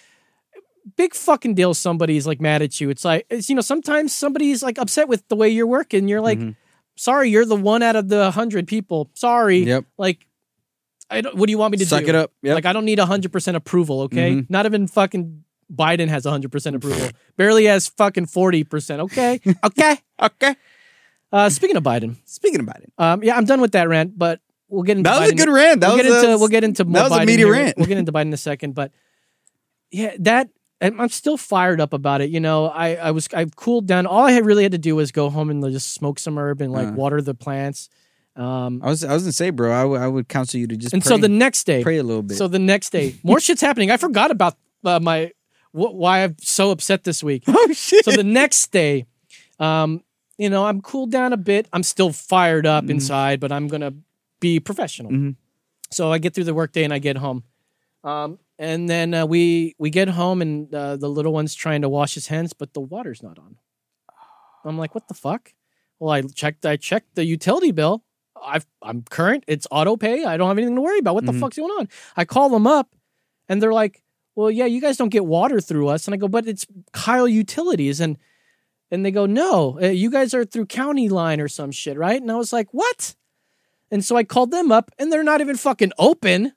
[0.97, 1.75] big fucking deal.
[1.75, 2.91] Somebody's like mad at you.
[2.91, 6.09] It's like, it's, you know, sometimes somebody's like upset with the way you're working.
[6.09, 6.57] You're like, Mhm.
[6.97, 9.09] sorry, you're the one out of the hundred people.
[9.15, 9.59] Sorry.
[9.61, 9.85] Yep.
[9.97, 10.27] Like,
[11.11, 12.09] I don't, what do you want me to Suck do?
[12.09, 12.33] it up.
[12.43, 12.55] Yep.
[12.55, 14.03] Like I don't need hundred percent approval.
[14.03, 14.51] Okay, Mhm.
[14.51, 17.09] not even fucking Biden has hundred percent approval.
[17.37, 19.01] Barely has fucking forty percent.
[19.03, 19.99] Okay, okay.
[20.21, 20.57] okay.
[21.33, 22.91] Uh, speaking of Biden, Speaking of Biden.
[22.99, 24.19] um, yeah, I'm done with that rant.
[24.19, 25.81] But we'll get into that was a good rant.
[25.81, 27.43] That we'll was get into a, we'll get into more that was a Biden meaty
[27.43, 27.53] here.
[27.53, 27.77] rant.
[27.79, 28.93] We'll get into Biden in a second, but
[29.91, 30.49] yeah, that
[30.81, 32.31] I'm I'm still fired up about it.
[32.31, 34.07] You know, I I was I cooled down.
[34.07, 36.61] All I had really had to do was go home and just smoke some herb
[36.61, 36.93] and like Uh.
[36.93, 37.89] water the plants.
[38.35, 39.73] Um, I was I was gonna say, bro.
[39.73, 41.99] I, w- I would counsel you to just and pray, so the next day, pray
[41.99, 42.39] a little bit.
[42.39, 43.91] So the next day, more shit's happening.
[43.91, 45.33] I forgot about uh, my
[45.73, 47.45] wh- why I'm so upset this week.
[47.49, 48.05] oh shit.
[48.07, 49.05] So the next day,
[49.61, 50.03] um,
[50.39, 51.69] you know, I'm cooled down a bit.
[51.75, 53.93] I'm still fired up inside, but I'm gonna
[54.41, 55.11] be professional.
[55.13, 55.37] Mhm.
[55.91, 57.45] So I get through the workday and I get home,
[58.03, 61.89] um, and then uh, we we get home and uh, the little one's trying to
[61.91, 63.57] wash his hands, but the water's not on.
[64.65, 65.53] I'm like, what the fuck?
[65.99, 66.65] Well, I checked.
[66.65, 68.03] I checked the utility bill.
[68.45, 69.45] I've, I'm current.
[69.47, 70.25] It's auto pay.
[70.25, 71.15] I don't have anything to worry about.
[71.15, 71.41] What the Mhm.
[71.41, 71.89] fuck's going on?
[72.17, 72.95] I call them up,
[73.49, 74.03] and they're like,
[74.35, 77.29] "Well, yeah, you guys don't get water through us." And I go, "But it's Kyle
[77.29, 78.19] Utilities," and
[78.91, 82.21] and they go, "No, uh, you guys are through county line or some shit, right?"
[82.21, 83.15] And I was like, "What?"
[83.91, 86.53] And so I called them up, and they're not even fucking open.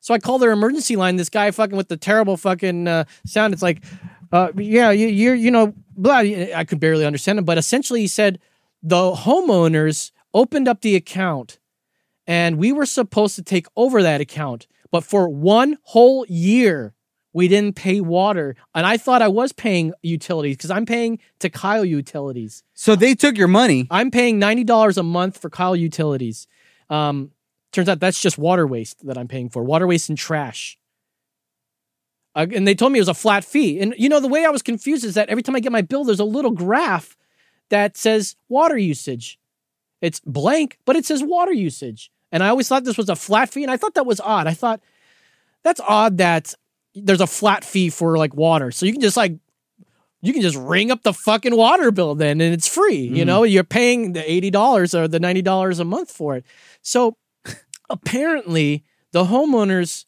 [0.00, 1.16] So I call their emergency line.
[1.16, 3.52] This guy fucking with the terrible fucking uh, sound.
[3.52, 3.82] It's like,
[4.30, 6.18] uh, yeah, you, you're, you know, blah.
[6.18, 8.38] I could barely understand him, but essentially he said
[8.84, 11.58] the homeowners opened up the account,
[12.26, 16.92] and we were supposed to take over that account, but for one whole year.
[17.32, 21.50] We didn't pay water, and I thought I was paying utilities because I'm paying to
[21.50, 22.62] Kyle Utilities.
[22.72, 23.86] so they took your money.
[23.90, 26.46] I'm paying ninety dollars a month for Kyle Utilities.
[26.88, 27.32] Um,
[27.72, 30.78] turns out that's just water waste that I'm paying for, water waste and trash.
[32.34, 33.80] Uh, and they told me it was a flat fee.
[33.80, 35.82] And you know the way I was confused is that every time I get my
[35.82, 37.18] bill, there's a little graph
[37.68, 39.38] that says water usage.
[40.00, 42.10] It's blank, but it says water usage.
[42.32, 44.46] And I always thought this was a flat fee, and I thought that was odd.
[44.46, 44.80] I thought
[45.62, 46.54] that's odd that
[46.94, 49.34] there's a flat fee for like water, so you can just like
[50.22, 52.96] you can just ring up the fucking water bill then and it's free.
[53.02, 53.26] You Mhm.
[53.26, 56.44] know, you're paying the $80 or the $90 a month for it.
[56.82, 57.16] So
[57.90, 58.82] apparently
[59.12, 60.04] the homeowners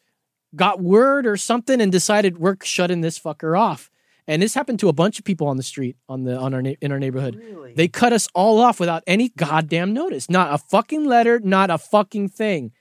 [0.57, 3.91] got word or something and decided we're shutting this fucker off.
[4.29, 6.61] And this happened to a bunch of people on the street on the on our
[6.61, 7.43] in our neighborhood.
[7.75, 10.29] They cut us all off without any goddamn notice.
[10.29, 12.73] Not a fucking letter, not a fucking thing.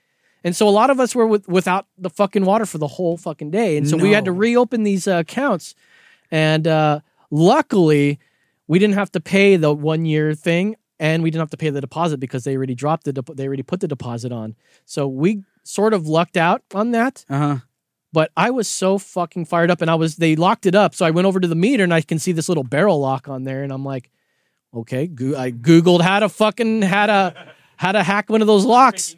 [0.44, 3.16] And so a lot of us were with, without the fucking water for the whole
[3.16, 3.76] fucking day.
[3.76, 5.74] And so we had to reopen these uh, accounts.
[6.30, 8.20] And uh, luckily,
[8.68, 11.70] we didn't have to pay the one year thing and we didn't have to pay
[11.70, 14.54] the deposit because they already dropped the dep- they already put the deposit on.
[14.84, 17.24] So we sort of lucked out on that.
[17.28, 17.56] Uh huh.
[18.12, 20.94] But I was so fucking fired up and I was they locked it up.
[20.94, 23.28] So I went over to the meter and I can see this little barrel lock
[23.28, 24.10] on there and I'm like,
[24.74, 27.34] okay, Goo- I googled how to fucking how to
[27.76, 29.14] how to hack one of those locks.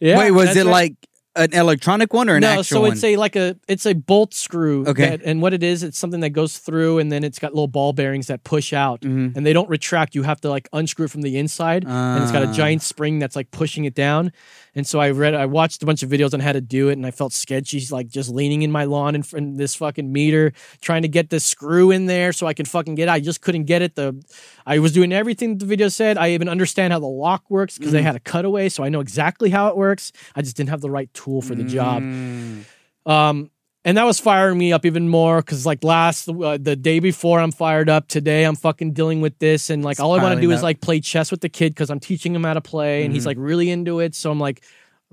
[0.00, 0.70] Yeah, Wait, was it right.
[0.70, 0.94] like
[1.36, 2.92] an electronic one or an no, actual so one?
[2.92, 4.84] it's a like a it's a bolt screw.
[4.86, 5.10] Okay.
[5.10, 7.68] that- and what it is, it's something that goes through, and then it's got little
[7.68, 9.36] ball bearings that push out, Mhm.
[9.36, 10.14] and they don't retract.
[10.14, 12.52] You have to like unscrew it from the inside, and it's got a Ah.
[12.52, 14.32] giant spring that's like pushing it down.
[14.74, 16.92] And so I read, I watched a bunch of videos on how to do it,
[16.92, 20.12] and I felt sketchy, like just leaning in my lawn in, front of this fucking
[20.12, 23.08] meter, trying to get the screw in there so I can fucking get.
[23.08, 23.10] it.
[23.12, 23.94] I just couldn't get it.
[23.96, 24.20] The
[24.66, 26.18] I was doing everything the video said.
[26.18, 29.00] I even understand how the lock works because they had a cutaway, so I know
[29.00, 30.12] exactly how it works.
[30.36, 32.02] I just didn't have the right tool for the job.
[32.02, 32.64] Mm.
[33.06, 33.50] Um,
[33.84, 37.40] and that was firing me up even more because like last uh, the day before
[37.40, 38.08] I'm fired up.
[38.08, 40.62] Today I'm fucking dealing with this, and like It's all I want to do is
[40.62, 43.22] like play chess with the kid because I'm teaching him how to play, and he's
[43.22, 43.26] Mhm.
[43.26, 44.14] like really into it.
[44.14, 44.62] So I'm like,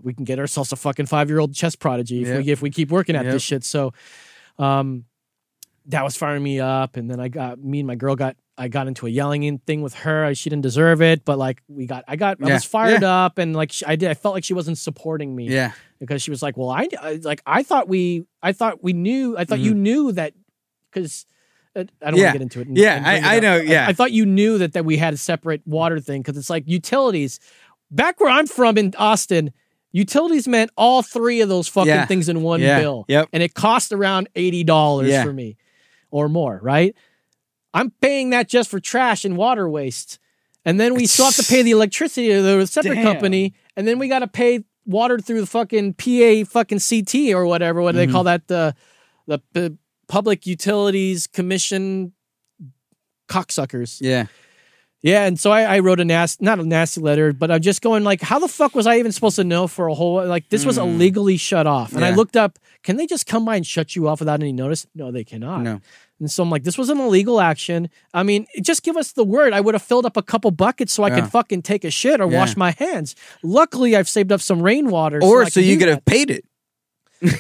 [0.02, 2.38] we can get ourselves a fucking five year old chess prodigy if Yep.
[2.46, 3.34] we if we keep working at Yep.
[3.34, 3.64] this shit.
[3.64, 3.94] So,
[4.60, 5.06] um,
[5.88, 8.68] that was firing me up, and then I got me and my girl got I
[8.70, 10.34] got into a yelling thing with her.
[10.34, 13.56] She didn't deserve it, but like we got I got I was fired up, and
[13.56, 15.74] like she, I did I felt like she wasn't supporting me Yeah.
[16.00, 19.38] because she was like, "Well, I, I like I thought we I thought we knew
[19.38, 20.34] I thought you knew that
[20.92, 21.26] because."
[21.78, 22.26] I don't want Mm-hmm.
[22.28, 22.68] To get into it.
[22.70, 23.86] and- Yeah, and I- it I know, yeah.
[23.86, 26.64] I, thought you knew that that we had a separate water thing because it's like
[26.68, 27.42] utilities.
[27.92, 29.52] Back where I'm from in Austin,
[29.92, 32.06] utilities meant all three of those fucking Yeah.
[32.06, 32.80] things in one Yeah.
[32.80, 33.04] bill.
[33.10, 33.28] Yep.
[33.34, 35.26] And it cost around eighty dollars Yeah.
[35.26, 35.58] for me,
[36.12, 36.62] or more.
[36.64, 36.96] Right?
[37.76, 40.18] I'm paying that just for trash and water waste,
[40.64, 43.04] and then we still have to pay the electricity to the separate Damn.
[43.04, 47.46] company, and then we got to pay water through the fucking PA fucking CT or
[47.46, 47.82] whatever.
[47.82, 48.08] What do Mm-hmm.
[48.08, 48.48] they call that?
[48.48, 48.76] The
[49.28, 52.14] the, the Public Utilities Commission
[53.28, 54.00] cocksuckers.
[54.02, 54.28] Yeah.
[55.02, 57.84] Yeah, and so I, I wrote a nasty, not a nasty letter, but I'm just
[57.84, 60.50] going like, how the fuck was I even supposed to know for a whole like
[60.50, 61.94] this was illegally shut off?
[61.94, 62.16] And I Mm.
[62.16, 64.88] Looked up, can they just come by and shut you off without any notice?
[64.96, 65.62] No, they cannot.
[65.62, 65.82] No.
[66.20, 67.90] And so I'm like, this was an illegal action.
[68.14, 69.52] I mean, just give us the word.
[69.52, 71.20] I would have filled up a couple buckets so I Yeah.
[71.22, 72.38] could fucking take a shit or Yeah.
[72.40, 73.16] wash my hands.
[73.44, 75.20] Luckily, I've saved up some rainwater.
[75.22, 76.46] Or I so you could have paid it.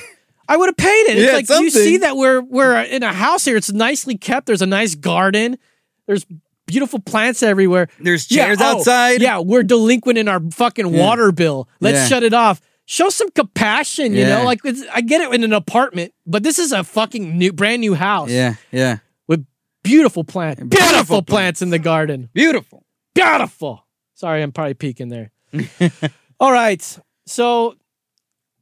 [0.47, 1.17] I would have paid it.
[1.17, 3.57] It's Yeah, like you see that we're we're in a house here.
[3.57, 4.45] It's nicely kept.
[4.45, 5.57] There's a nice garden.
[6.05, 6.25] There's
[6.67, 7.87] beautiful plants everywhere.
[7.99, 9.21] There's Yeah, chairs oh, outside.
[9.21, 10.99] Yeah, we're delinquent in our fucking Yeah.
[10.99, 11.67] water bill.
[11.79, 12.07] Let's Yeah.
[12.07, 12.61] shut it off.
[12.85, 14.39] Show some compassion, you Yeah.
[14.39, 14.45] know.
[14.45, 17.81] Like it's, I get it in an apartment, but this is a fucking new, brand
[17.81, 18.55] new house Yeah.
[18.71, 18.97] Yeah.
[19.27, 19.45] with
[19.83, 22.29] beautiful plants, beautiful, Beautiful plants in the garden.
[22.33, 22.85] Beautiful.
[23.15, 23.85] Beautiful.
[24.13, 25.31] Sorry, I'm probably peeking there.
[26.39, 27.75] All right, so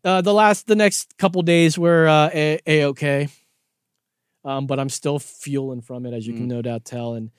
[0.06, 3.30] uh, the last, the next couple days were uh, a a okay,
[4.46, 7.14] um, but I'm still fueling from it, as you can no doubt tell.
[7.14, 7.32] And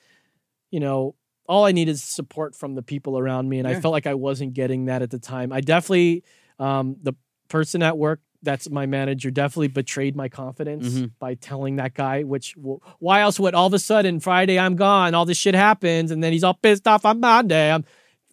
[0.71, 1.15] you know,
[1.47, 4.13] all I need is support from the people around me, and I felt like I
[4.15, 5.53] wasn't getting that at the time.
[5.53, 6.23] I definitely,
[6.59, 7.13] um, the
[7.47, 8.21] person at work.
[8.43, 9.31] That's my manager.
[9.31, 11.11] Definitely betrayed my confidence Mhm.
[11.17, 12.21] by telling that guy.
[12.23, 12.55] Which,
[12.99, 16.23] why else would all of a sudden Friday I'm gone, all this shit happens, and
[16.23, 17.71] then he's all pissed off on Monday.
[17.71, 17.85] I'm,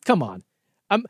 [0.05, 0.43] come on,
[0.91, 1.05] I'm,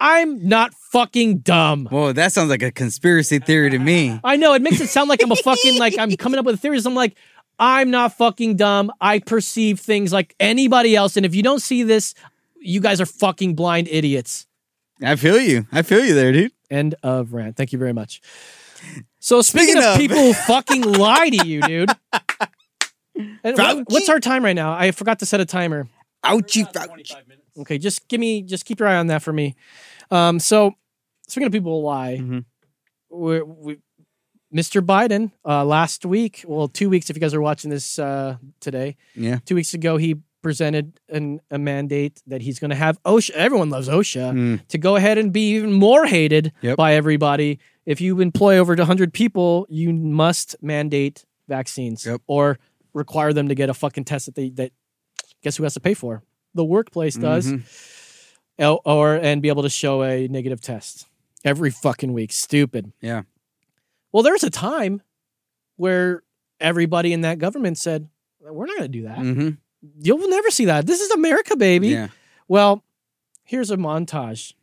[0.00, 1.84] I'm not fucking dumb.
[1.86, 4.18] Whoa, that sounds like a conspiracy theory to me.
[4.24, 6.60] I know it makes it sound like I'm a fucking like I'm coming up with
[6.60, 6.86] theories.
[6.86, 7.18] I'm like,
[7.58, 8.90] I'm not fucking dumb.
[9.02, 12.14] I perceive things like anybody else, and if you don't see this,
[12.58, 14.46] you guys are fucking blind idiots.
[15.02, 15.66] I feel you.
[15.72, 16.52] I feel you there, dude.
[16.70, 17.56] End of rant.
[17.56, 18.20] Thank you very much.
[19.18, 21.90] So speaking, Speaking of, of- people who fucking lie to you, dude.
[23.44, 24.72] And what- what's our time right now?
[24.72, 25.88] I forgot to set a timer.
[26.24, 26.70] Ouchie.
[26.72, 27.14] ouchie.
[27.58, 29.56] Okay, just give me, just keep your eye on that for me.
[30.10, 30.72] Um, so
[31.28, 32.44] speaking of people who lie, Mhm.
[33.10, 33.78] we we,
[34.54, 34.80] Mr.
[34.84, 38.96] Biden uh, last week, well, two weeks if you guys are watching this uh, today,
[39.14, 39.38] Yeah.
[39.44, 43.30] two weeks ago, he presented an, a mandate that he's going to have OSHA.
[43.32, 44.66] Everyone loves OSHA Mm.
[44.68, 46.76] to go ahead and be even more hated Yep.
[46.76, 47.58] by everybody.
[47.86, 52.22] If you employ over 100 people, you must mandate vaccines Yep.
[52.26, 52.58] or
[52.94, 54.72] require them to get a fucking test that they that
[55.42, 56.22] guess who has to pay for?
[56.54, 57.62] The workplace does, Mhm.
[58.58, 61.06] or, or and be able to show a negative test
[61.44, 62.32] every fucking week.
[62.32, 62.92] Stupid.
[63.00, 63.22] Yeah.
[64.12, 65.02] Well, there was a time
[65.76, 66.22] where
[66.60, 68.08] everybody in that government said,
[68.40, 69.18] "We're not going to do that.
[69.18, 69.58] Mhm.
[70.00, 70.86] You'll never see that.
[70.86, 72.08] This is America, baby." Yeah.
[72.48, 72.82] Well,
[73.44, 74.54] here's a montage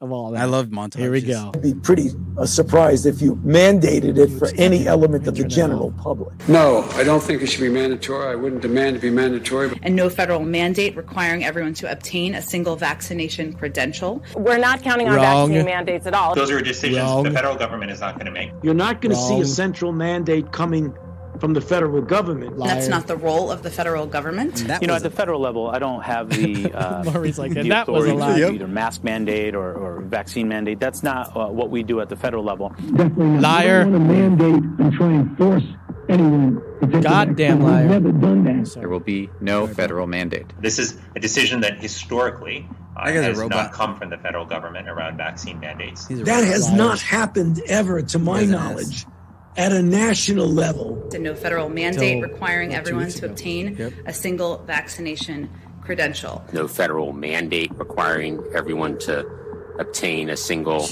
[0.00, 0.42] of all that.
[0.42, 0.98] I love montages.
[0.98, 1.52] Here we go.
[1.52, 6.32] be pretty uh, surprised if you mandated it for any element of the general public.
[6.48, 8.28] No, I don't think it should be mandatory.
[8.28, 9.78] I wouldn't demand it be mandatory.
[9.82, 14.22] and no federal mandate requiring everyone to obtain a single vaccination credential.
[14.34, 15.48] We're not counting on Wrong.
[15.50, 16.34] vaccine mandates at all.
[16.34, 17.24] Those are decisions Wrong.
[17.24, 18.50] the federal government is not going to make.
[18.62, 20.94] You're not going to see a central mandate coming
[21.38, 22.58] from the federal government.
[22.58, 22.74] Liar.
[22.74, 24.56] That's not the role of the federal government.
[24.66, 27.60] That You know, at the federal level, I don't have the, uh, Murray's like, the
[27.60, 28.48] and that was a authority lie.
[28.48, 30.80] to either mask mandate or, or vaccine mandate.
[30.80, 32.70] That's not uh, what we do at the federal level.
[32.70, 33.42] Definitely not.
[33.42, 33.84] Liar.
[33.86, 34.14] You don't want to
[34.46, 35.64] mandate and try and force
[36.08, 37.82] anyone to take Goddamn liar.
[37.88, 38.72] We've never done that.
[38.74, 40.46] There will be no federal mandate.
[40.60, 43.56] This is a decision that historically uh, That guy's a has robot.
[43.56, 46.06] not come from the federal government around vaccine mandates.
[46.06, 46.72] That has Liars.
[46.72, 49.06] not happened ever, to my Yes, it knowledge,
[49.56, 51.08] at a national level.
[51.14, 53.26] And no federal mandate requiring everyone to ago.
[53.32, 53.92] obtain Yep.
[54.06, 55.48] a single vaccination
[55.82, 56.44] credential.
[56.52, 59.24] no federal mandate requiring everyone to
[59.78, 60.84] obtain a single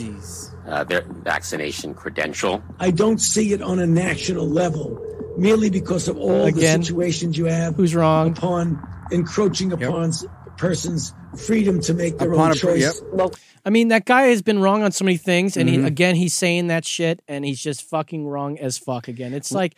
[0.68, 2.62] uh, their vaccination credential.
[2.80, 4.98] I don't see it on a national level,
[5.36, 8.30] merely because of all Again, the situations you have Who's wrong?
[8.30, 10.24] upon encroaching upon s
[10.56, 11.12] persons'
[11.46, 13.02] freedom to make their Upon own a choice.
[13.16, 13.34] yep.
[13.64, 15.86] I mean, that guy has been wrong on so many things, and he, Mhm.
[15.86, 19.32] again, he's saying that shit, and he's just fucking wrong as fuck again.
[19.32, 19.74] It's like,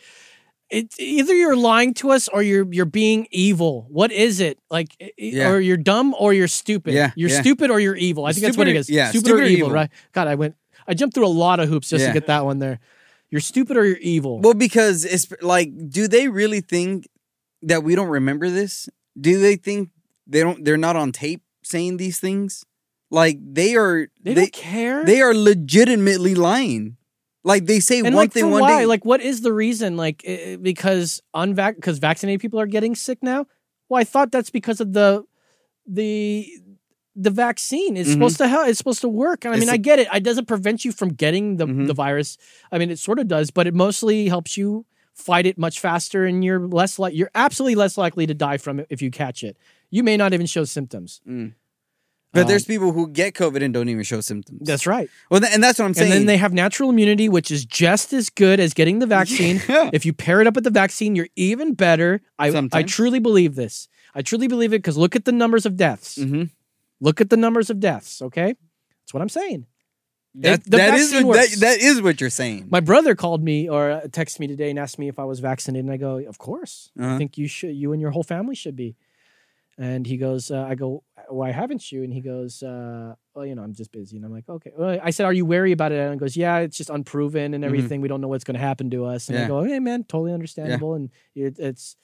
[0.69, 3.87] it's either you're lying to us or you're you're being evil.
[3.89, 4.59] What is it?
[4.69, 5.49] Like, i- i- Yeah.
[5.51, 6.93] or you're dumb or you're stupid.
[6.93, 7.39] Yeah, you're yeah.
[7.41, 8.25] stupid or you're evil.
[8.25, 8.89] I think that's what Stupid it or- is.
[8.89, 9.71] yeah, stupid, stupid or or evil, evil.
[9.71, 9.89] right?
[10.11, 10.55] God, I went.
[10.85, 12.07] I jumped through a lot of hoops just Yeah.
[12.09, 12.79] to get that one there.
[13.31, 14.39] You're stupid or you're evil.
[14.41, 17.07] Well, because it's like, do they really think
[17.61, 18.89] that we don't remember this?
[19.19, 19.89] Do they think
[20.27, 20.63] they don't?
[20.65, 22.65] They're not on tape saying these things.
[23.09, 24.07] Like they are.
[24.21, 25.05] they, don't care.
[25.05, 26.97] They are legitimately lying.
[27.43, 28.79] Like they say and one like thing one why?
[28.81, 28.85] day.
[28.85, 29.95] Like what is the reason?
[29.95, 30.25] Like
[30.61, 33.45] because unvac because vaccinated people are getting sick now.
[33.87, 35.23] Well, I thought that's because of the
[35.85, 36.47] the
[37.15, 38.13] the vaccine is Mhm.
[38.13, 38.67] supposed to help.
[38.67, 39.43] It's supposed to work.
[39.45, 40.07] And I It's mean, a- I get it.
[40.13, 41.87] It doesn't prevent you from getting the Mhm.
[41.87, 42.37] the virus.
[42.71, 46.25] I mean, it sort of does, but it mostly helps you fight it much faster,
[46.25, 49.43] and you're less like you're absolutely less likely to die from it if you catch
[49.43, 49.57] it.
[49.89, 51.21] You may not even show symptoms.
[51.27, 51.53] Mm.
[52.33, 54.59] but Um, there's people who get COVID and don't even show symptoms.
[54.63, 55.09] That's right.
[55.31, 56.11] well, th- and that's what I'm saying.
[56.11, 59.61] And then they have natural immunity, which is just as good as getting the vaccine.
[59.69, 59.89] Yeah.
[59.93, 62.21] If you pair it up with the vaccine, you're even better.
[62.37, 63.87] I, I truly believe this.
[64.13, 66.17] I truly believe it because look at the numbers of deaths.
[66.17, 66.49] Mhm.
[66.99, 68.21] Look at the numbers of deaths.
[68.21, 68.55] Okay,
[69.01, 69.65] that's what I'm saying.
[70.35, 72.67] That, the that is what, that, that is what you're saying.
[72.69, 75.39] My brother called me or uh, texted me today and asked me if I was
[75.39, 76.91] vaccinated, and I go, "Of course.
[76.99, 77.17] I Uh-huh.
[77.17, 77.75] think you should.
[77.75, 78.95] You and your whole family should be."
[79.79, 83.53] And he goes, uh, "I go, why haven't you?" And he goes, uh, "Well, you
[83.53, 85.91] know, I'm just busy." And I'm like, "Okay." Well, I said, "Are you wary about
[85.91, 88.01] it?" And he goes, "Yeah, it's just unproven and everything.
[88.01, 89.51] We don't know what's going to happen to us." And I Mm-hmm.
[89.51, 89.61] Yeah.
[89.61, 91.95] go, "Hey, man, totally understandable." And it, it's,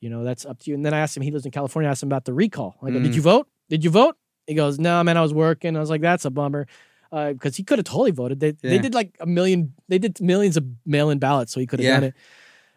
[0.00, 0.74] you know, that's up to you.
[0.76, 1.22] And then I asked him.
[1.22, 1.88] He lives in California.
[1.88, 2.76] I asked him about the recall.
[2.82, 3.16] I go, "Did Mm.
[3.16, 3.48] you vote?
[3.70, 6.30] Did you vote?" He goes, "No, man, I was working." I was like, "That's a
[6.30, 6.66] bummer."
[7.10, 8.40] Because he could have totally voted.
[8.40, 9.72] They they did like a million.
[9.88, 11.94] They did millions of mail-in ballots, so he could have Yeah.
[12.00, 12.14] done it.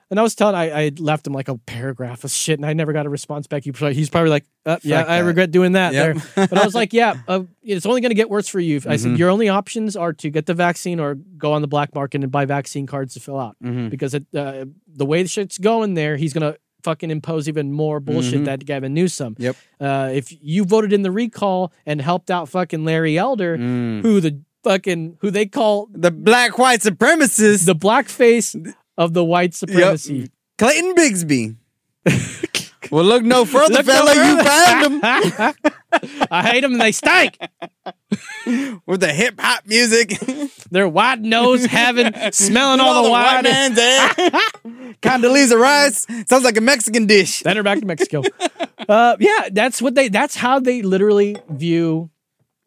[0.10, 2.72] And I was telling, I, I left him like a paragraph of shit, and I
[2.74, 3.64] never got a response back.
[3.66, 5.26] He's probably like, uh, "Yeah, I that.
[5.26, 6.16] regret doing that." Yep.
[6.36, 8.78] There, but I was like, "Yeah, uh, it's only going to get worse for you."
[8.88, 9.18] I said, Mhm.
[9.18, 12.32] "Your only options are to get the vaccine or go on the black market and
[12.32, 13.90] buy vaccine cards to fill out Mhm.
[13.90, 17.74] because it, uh, the way the shit's going there, he's going to fucking impose even
[17.74, 18.46] more bullshit Mhm.
[18.46, 19.36] that Gavin Newsom.
[19.40, 19.58] Yep.
[19.82, 24.04] Uh, if you voted in the recall and helped out fucking Larry Elder, Mm.
[24.04, 29.54] who the fucking who they call The black white supremacists, the blackface of the white
[29.54, 30.30] supremacy.
[30.58, 31.56] Clayton Bigsby.
[32.92, 34.14] well, look no further, Look no fella.
[34.16, 35.02] You found him
[36.32, 37.38] I hate them and they stink.
[38.86, 40.18] with the hip hop music.
[40.72, 43.44] They're white nose having smelling All all the white white.
[43.44, 44.16] man's ass.
[45.02, 47.42] Condoleezza Rice sounds like a Mexican dish.
[47.44, 48.24] Then they're back to Mexico.
[48.88, 50.10] uh, yeah, that's what they.
[50.10, 52.10] That's how they literally view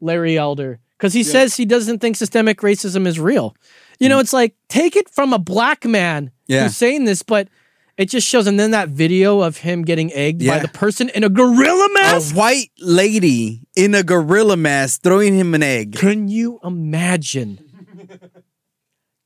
[0.00, 3.54] Larry Elder because he says he doesn't think systemic racism is real.
[4.00, 4.22] You know, mm.
[4.22, 6.64] it's like take it from a black man Yeah.
[6.64, 7.48] who's saying this, but
[7.96, 8.46] it just shows.
[8.46, 12.34] And then that video of him getting egged by the person in a gorilla mask,
[12.34, 15.92] A white lady in a gorilla mask throwing him an egg.
[15.96, 17.60] Can you imagine?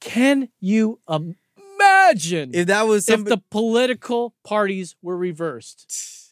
[0.01, 6.21] Can you imagine If that was if the political parties were reversed?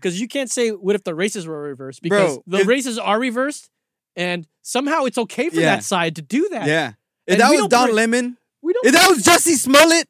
[0.00, 2.98] Because you can't say what if the races were reversed because Bro, the if- races
[3.00, 3.68] are reversed,
[4.14, 5.74] and somehow it's okay for Yeah.
[5.74, 6.68] that side to do that.
[6.68, 6.92] yeah.
[7.28, 8.86] If And that was Don pre- Lemon, we don't.
[8.86, 10.08] if that was Jussie Smollett,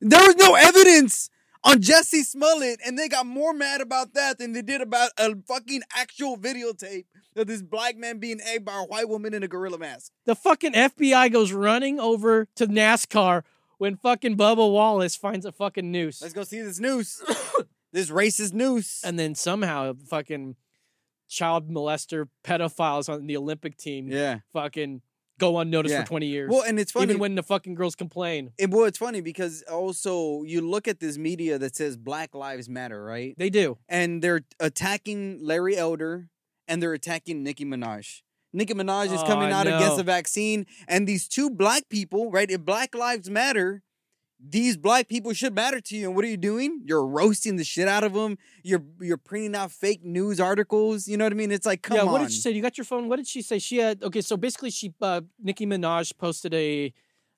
[0.00, 1.28] there was no evidence
[1.64, 5.34] on Jussie Smollett, and they got more mad about that than they did about a
[5.48, 9.48] fucking actual videotape of this black man being egged by a white woman in a
[9.48, 10.12] gorilla mask.
[10.24, 13.42] the fucking FBI goes running over to NASCAR
[13.78, 17.20] when fucking Bubba Wallace finds a fucking noose, Let's go see this noose.
[17.92, 19.02] this racist noose.
[19.02, 20.54] and then somehow fucking
[21.28, 24.38] child molester pedophiles on the Olympic team yeah.
[24.52, 25.00] fucking
[25.38, 26.02] go unnoticed Yeah.
[26.02, 26.50] for 20 years.
[26.50, 27.04] Well, and it's funny.
[27.04, 28.52] even when the fucking girls complain.
[28.58, 32.68] it, well, it's funny because also you look at this media that says Black Lives
[32.68, 33.34] Matter, right?
[33.38, 33.78] They do.
[33.88, 36.28] And they're attacking Larry Elder
[36.68, 38.22] and they're attacking Nicki Minaj.
[38.52, 42.48] Nicki Minaj is Oh, coming out against the vaccine, and these two black people, right?
[42.50, 43.82] If Black Lives Matter,
[44.46, 46.06] these black people should matter to you.
[46.06, 46.82] And what are you doing?
[46.84, 48.38] You're roasting the shit out of them.
[48.62, 51.08] You're you're printing out fake news articles.
[51.08, 51.50] You know what I mean?
[51.50, 52.12] It's like, come yeah, on.
[52.12, 52.50] what did she say?
[52.50, 53.08] You got your phone?
[53.08, 53.58] What did she say?
[53.58, 56.92] She had okay, so basically she uh Nicki Minaj posted a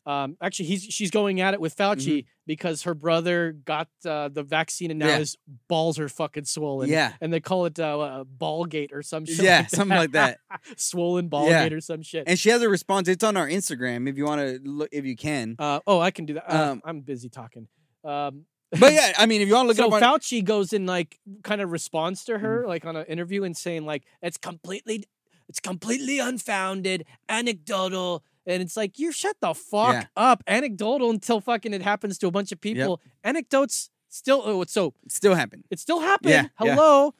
[0.07, 4.45] um actually he's she's going at it with Fauci because her brother got uh, the
[4.45, 5.13] vaccine and now Mm-hmm.
[5.15, 5.19] Yeah.
[5.19, 5.37] his
[5.69, 6.89] balls are fucking swollen.
[6.89, 7.13] Yeah.
[7.21, 9.41] And they call it uh, uh ballgate or some shit.
[9.45, 10.39] Yeah, like something like that.
[10.77, 12.25] swollen ballgate or some shit.
[12.29, 13.09] And she has a response.
[13.09, 15.57] It's on our Instagram if you want to look if you can.
[15.59, 16.49] uh oh, I can do that.
[16.49, 17.67] Uh, Um, I'm busy talking.
[18.05, 20.45] Um But yeah, I mean, if you want to look so it up on Fauci
[20.45, 22.69] goes in like kind of responds to her Mm-hmm.
[22.69, 25.05] like on an interview and saying like it's completely
[25.49, 30.05] it's completely unfounded, anecdotal, and it's like you shut the fuck Yeah.
[30.17, 30.43] up.
[30.47, 33.01] Anecdotal until fucking it happens to a bunch of people.
[33.25, 35.65] Anecdotes still oh it's so it still happen.
[35.71, 36.31] it still happened.
[36.31, 36.75] Yeah, yeah.
[36.75, 37.15] Hello.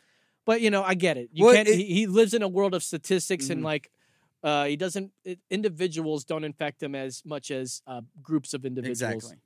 [0.45, 1.29] But you know, I get it.
[1.33, 3.65] You Well, can't it- he, he lives in a world of statistics and Mhm.
[3.65, 3.91] like
[4.45, 5.11] uh, he doesn't.
[5.25, 9.15] It, individuals don't infect him as much as uh, groups of individuals.
[9.15, 9.39] Exactly.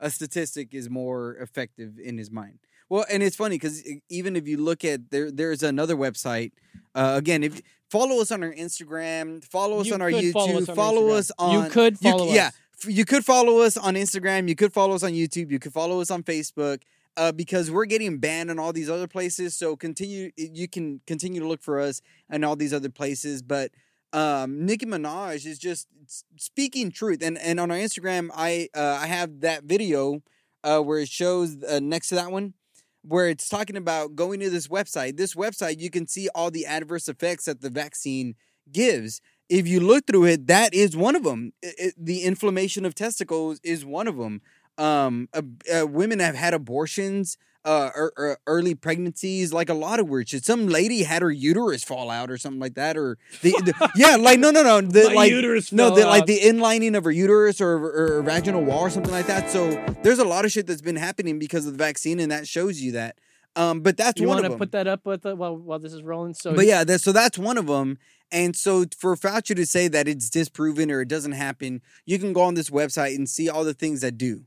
[0.00, 2.60] A statistic is more effective in his mind.
[2.88, 6.52] Well, and it's funny because even if you look at there, there's another website.
[6.94, 7.60] Uh, again, if
[7.90, 11.08] follow us on our Instagram, follow us You on our YouTube, follow us on follow
[11.10, 12.52] us You could follow Yeah, us.
[12.84, 15.72] f- you could follow us on Instagram, you could follow us on YouTube, you could
[15.72, 16.82] follow us on Facebook.
[17.16, 20.30] Uh, because we're getting banned in all these other places, so continue.
[20.36, 23.42] You can continue to look for us in all these other places.
[23.42, 23.72] But
[24.12, 25.88] um, Nicki Minaj is just
[26.36, 30.22] speaking truth, and and on our Instagram, I uh, I have that video
[30.62, 32.54] uh, where it shows uh, next to that one
[33.02, 35.16] where it's talking about going to this website.
[35.16, 38.34] This website, you can see all the adverse effects that the vaccine
[38.70, 39.20] gives.
[39.48, 41.52] If you look through it, that is one of them.
[41.96, 44.42] the inflammation of testicles is one of them.
[44.78, 45.42] Um, uh,
[45.74, 50.28] uh, women have had abortions, uh, er, er, early pregnancies, like a lot of weird
[50.28, 50.44] shit.
[50.44, 54.16] Some lady had her uterus fall out or something like that, or the, the- yeah,
[54.16, 57.10] like no, no, no, the, My like uterus no, the, like the inlining of her
[57.10, 59.50] uterus or, or vaginal wall or something like that.
[59.50, 59.70] So
[60.02, 62.80] there's a lot of shit that's been happening because of the vaccine, and that shows
[62.80, 63.18] you that.
[63.56, 64.58] Um, but that's You one want of to them.
[64.60, 66.34] put that up with the, while while this is rolling?
[66.34, 67.98] So but yeah, that, so that's one of them.
[68.30, 72.32] And so for Fauci to say that it's disproven or it doesn't happen, you can
[72.32, 74.44] go on this website and see all the things that do.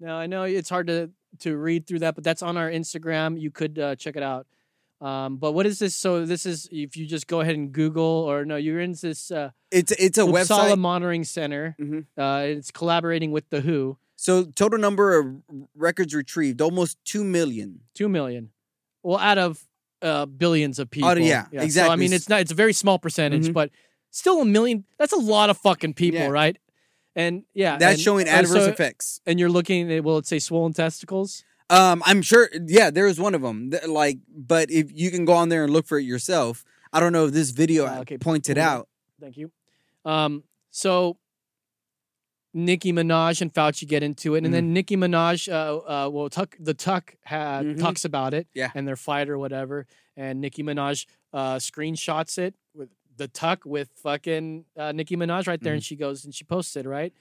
[0.00, 3.40] Now I know it's hard to to read through that, but that's on our Instagram.
[3.40, 4.46] You could uh, check it out.
[5.00, 5.94] Um, but what is this?
[5.94, 9.30] So this is if you just go ahead and Google, or no, you're in this.
[9.30, 10.70] Uh, It's it's a Uppsala website.
[10.72, 10.80] Mm-hmm.
[10.80, 11.76] Monitoring Center.
[12.16, 13.98] Uh, it's collaborating with the WHO.
[14.16, 15.26] So total number of
[15.76, 17.80] records retrieved almost two million.
[17.94, 18.50] Two million.
[19.04, 19.64] Well, out of
[20.02, 21.10] uh, billions of people.
[21.10, 22.40] Oh, yeah, So I mean, it's not.
[22.40, 23.52] It's a very small percentage, Mhm.
[23.52, 23.70] but
[24.10, 24.84] still a million.
[24.98, 26.28] That's a lot of fucking people, Yeah.
[26.28, 26.58] right?
[27.18, 29.20] And yeah, That's and- showing adverse so- effects.
[29.26, 31.42] And you're looking at will it say swollen testicles?
[31.68, 32.48] Um, I'm sure.
[32.66, 33.72] Yeah, there is one of them.
[33.72, 37.00] Th- Like, but if you can go on there and look for it yourself, I
[37.00, 38.88] don't know if this video Uh, okay, pointed out.
[39.20, 39.50] Thank you.
[40.04, 41.18] Um, so
[42.54, 44.52] Nicki Minaj and Fauci get into it, and Mm-hmm.
[44.54, 47.78] then Nicki Minaj, uh, uh, well, Tuck, the Tuck ha- Mhm.
[47.78, 48.70] talks about it, Yeah.
[48.74, 51.04] and their fight or whatever, and Nicki Minaj
[51.34, 52.54] uh, screenshots it
[53.18, 55.86] the Tuck with fucking uh, Nicki Minaj right there, and Mm-hmm.
[55.86, 57.12] she goes and she posts it right.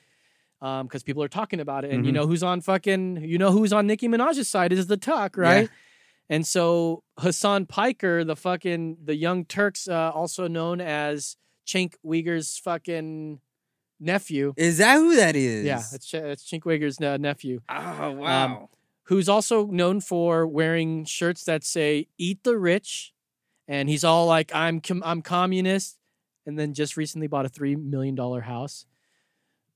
[0.60, 2.16] Because people are talking about it, and you Mhm.
[2.16, 5.70] know who's on fucking, you know who's on Nicki Minaj's side is the Tuck, right?
[6.30, 11.38] And so Hasan Piker, the fucking the Young Turks, uh, also known as
[11.68, 13.40] Chink Uygur's fucking
[14.00, 14.54] nephew.
[14.58, 15.64] Is that who that is?
[15.66, 17.62] Yeah, it's, Ch- it's Cenk Uygur's uh, nephew.
[17.70, 18.70] Oh wow.
[19.04, 23.14] who's also known for wearing shirts that say "Eat the Rich,"
[23.68, 25.98] and he's all like, "I'm com- I'm communist,"
[26.46, 28.86] and then just recently bought a three million dollar house.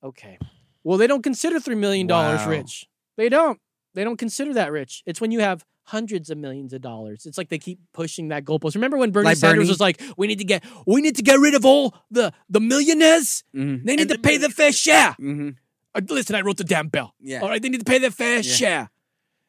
[0.04, 0.38] Okay,
[0.84, 2.50] well they don't consider three million dollars Wow.
[2.50, 2.88] rich.
[3.18, 3.60] They don't.
[3.94, 5.04] They don't consider that rich.
[5.06, 7.26] It's when you have hundreds of millions of dollars.
[7.26, 8.76] It's like they keep pushing that goalpost.
[8.76, 9.70] Remember when Bernie Like Sanders Bernie?
[9.70, 12.60] was like, "We need to get, we need to get rid of all the the
[12.62, 13.44] millionaires.
[13.56, 13.84] Mhm.
[13.86, 15.56] They need to pay their fair share." Mhm.
[15.94, 17.14] Uh, listen, I wrote the damn bill.
[17.20, 17.42] Yeah.
[17.42, 18.42] All right, they need to pay their fair Yeah.
[18.42, 18.90] share.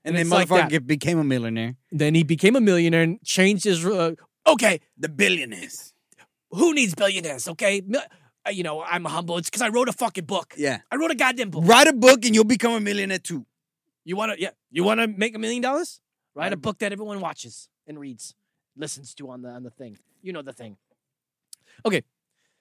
[0.04, 1.76] And, then it's like motherfucker became a millionaire.
[1.92, 3.86] Then he became a millionaire and changed his.
[3.86, 4.16] Uh,
[4.46, 5.92] okay, The billionaires.
[6.50, 7.48] who needs billionaires?
[7.48, 7.82] Okay,
[8.46, 9.38] uh, you know I'm humble.
[9.38, 10.54] It's because I wrote a fucking book.
[10.56, 10.80] Yeah.
[10.90, 11.64] I wrote a goddamn book.
[11.66, 13.46] Write a book and you'll become a millionaire too.
[14.04, 14.40] You want to?
[14.40, 16.00] Yeah, you want to make a million dollars?
[16.34, 18.34] Write a book that everyone watches and reads,
[18.76, 19.98] listens to on the on the thing.
[20.22, 20.76] You know the thing.
[21.86, 22.02] Okay,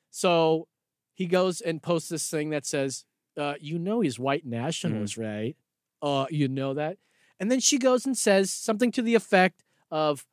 [0.10, 0.68] so
[1.14, 3.06] he goes and posts this thing that says,
[3.38, 5.56] uh, "You know he's white nationalist, right?
[6.02, 6.98] Uh, you know that."
[7.40, 10.28] And then she goes and says something to the effect of,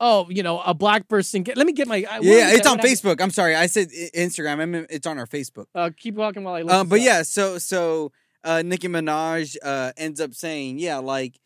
[0.00, 2.04] "Oh, you know, a black person." Get, let me get my.
[2.08, 3.20] I- Yeah, it's on Facebook.
[3.20, 4.60] I'm sorry, I said Instagram.
[4.60, 5.66] I mean, it's on our Facebook.
[5.74, 6.72] Uh, keep walking while I look.
[6.72, 7.04] Um, but up.
[7.06, 8.12] yeah, so so
[8.44, 11.38] uh, Nicki Minaj uh, ends up saying, yeah, like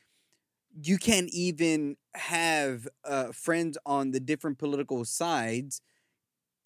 [0.82, 5.80] you can't even have uh, friends on the different political sides,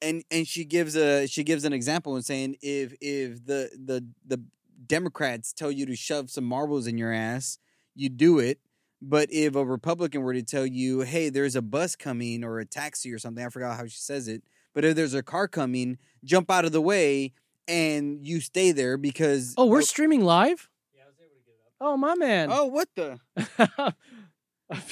[0.03, 4.07] and and she gives a she gives an example and saying if if the the
[4.27, 4.43] the
[4.87, 7.59] Democrats tell you to shove some marbles in your ass,
[7.95, 8.61] you do it.
[9.09, 12.65] But if a Republican were to tell you, hey, there's a bus coming or a
[12.67, 14.43] taxi or something, I forgot how she says it.
[14.75, 17.33] But if there's a car coming, jump out of the way
[17.69, 20.69] and you stay there because Oh, we're streaming live.
[20.93, 21.73] Yeah, I was able to get up.
[21.81, 22.49] Oh, my man.
[22.51, 23.21] Oh, what the?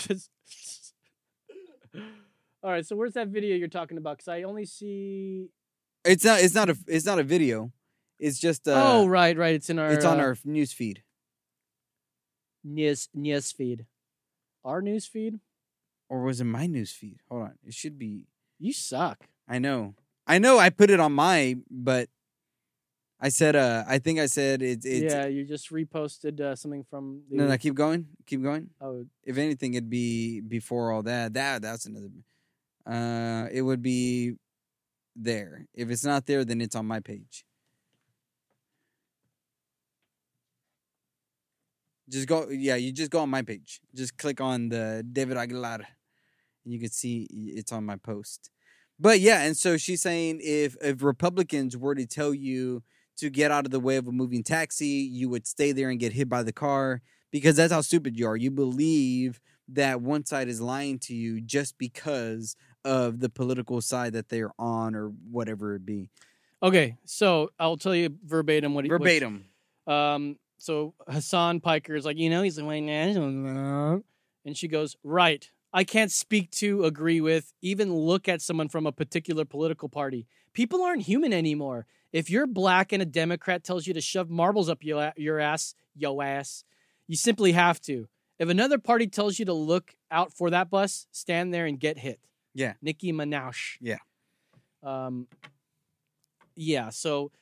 [0.06, 0.30] Just-
[2.62, 4.18] All right, so where's that video you're talking about?
[4.18, 5.48] Because I only see.
[6.04, 6.40] It's not.
[6.40, 6.76] It's not a.
[6.86, 7.72] It's not a video.
[8.18, 8.66] It's just.
[8.66, 9.54] Uh, oh, right, right.
[9.54, 9.90] It's in our.
[9.92, 11.02] It's on uh, our news feed.
[12.62, 13.84] news news feed.
[14.64, 15.40] Our news feed.
[16.08, 17.20] Or was it my news feed?
[17.28, 17.54] Hold on.
[17.66, 18.26] It should be.
[18.58, 19.26] You suck.
[19.48, 19.94] I know.
[20.26, 20.58] I know.
[20.58, 22.08] I put it on my, but
[23.20, 23.56] I said.
[23.56, 27.22] Uh, I think I said it, it's yeah, you just reposted uh, something from.
[27.30, 27.58] The, No, no.
[27.58, 28.06] Keep going.
[28.26, 28.70] Keep going.
[28.80, 31.34] Oh, If anything, it'd be before all that.
[31.34, 32.08] That that's another.
[32.86, 34.34] Uh, it would be
[35.16, 35.66] there.
[35.74, 37.44] If it's not there, then it's on my page.
[42.08, 42.76] Just go, yeah.
[42.76, 43.80] You just go on my page.
[43.94, 45.80] Just click on the David Aguilar,
[46.64, 48.50] and you can see it's on my post.
[48.98, 52.82] But yeah, and so she's saying if if Republicans were to tell you
[53.16, 55.98] to get out of the way of a moving taxi, you would stay there and
[55.98, 57.00] get hit by the car
[57.30, 58.36] because that's how stupid you are.
[58.36, 64.12] You believe that one side is lying to you just because of the political side
[64.12, 66.10] that they're on or whatever it be.
[66.62, 69.46] Okay, so I'll tell you verbatim what Verbatim.
[69.86, 74.02] Um, so Hasan Piker is like, you know, he's like, and
[74.54, 75.46] she goes, right.
[75.74, 80.26] I can't speak to, agree with, even look at someone from a particular political party.
[80.54, 81.84] People aren't human anymore.
[82.14, 85.74] If you're black and a Democrat tells you to shove marbles up your, your ass,
[85.94, 86.64] yo ass,
[87.06, 88.08] you simply have to.
[88.38, 91.98] If another party tells you to look out for that bus, stand there and get
[91.98, 92.20] hit.
[92.54, 92.72] Yeah.
[92.80, 93.76] Nicki Minaj.
[93.82, 93.98] Yeah.
[94.82, 95.26] Um,
[96.56, 96.88] yeah.
[96.88, 97.32] So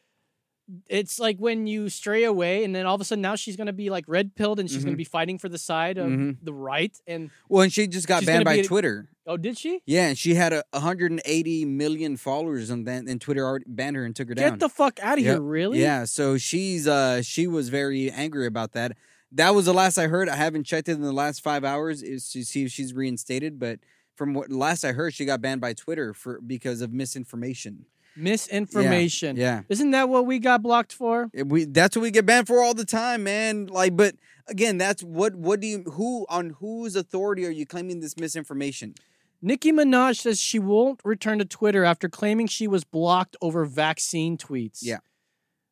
[0.88, 3.66] it's like when you stray away, and then all of a sudden now she's going
[3.66, 4.96] to be like red pilled, and she's going Mhm.
[4.96, 6.36] to be fighting for the side of Mhm.
[6.42, 6.96] the right.
[7.06, 9.08] And Well, and she just got banned by a- Twitter.
[9.26, 13.44] oh, did she Yeah, and she had a 180 million followers and then and Twitter
[13.44, 14.50] already banned her and took her down.
[14.52, 15.34] get the fuck out of Yep.
[15.34, 15.42] here?
[15.42, 15.80] Really?
[15.80, 18.96] Yeah, so she's uh she was very angry about that.
[19.30, 20.28] That was the last I heard.
[20.28, 23.58] I haven't checked it in the last five hours is to see if she's reinstated,
[23.58, 23.80] but
[24.14, 27.86] from what last I heard, she got banned by Twitter for because of misinformation.
[28.16, 29.36] Misinformation.
[29.36, 31.30] Yeah, Isn't that what we got blocked for?
[31.32, 31.42] yeah.
[31.42, 33.66] We that's what we get banned for all the time, man.
[33.66, 34.14] Like, but
[34.48, 38.94] again, that's what what do you who on whose authority are you claiming this misinformation?
[39.40, 44.36] Nicki Minaj says she won't return to Twitter after claiming she was blocked over vaccine
[44.38, 44.78] tweets.
[44.82, 44.98] Yeah.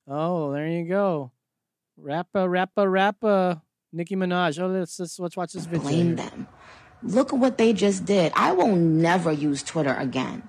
[0.09, 1.31] Oh, there you go.
[1.97, 3.63] Rappa, rappa, rappa.
[3.93, 4.59] Nicki Minaj.
[4.61, 5.83] Oh, let's let's, let's watch this video.
[5.83, 6.49] blame them.
[7.03, 8.33] Look at what they just did.
[8.35, 10.43] I will never use Twitter again.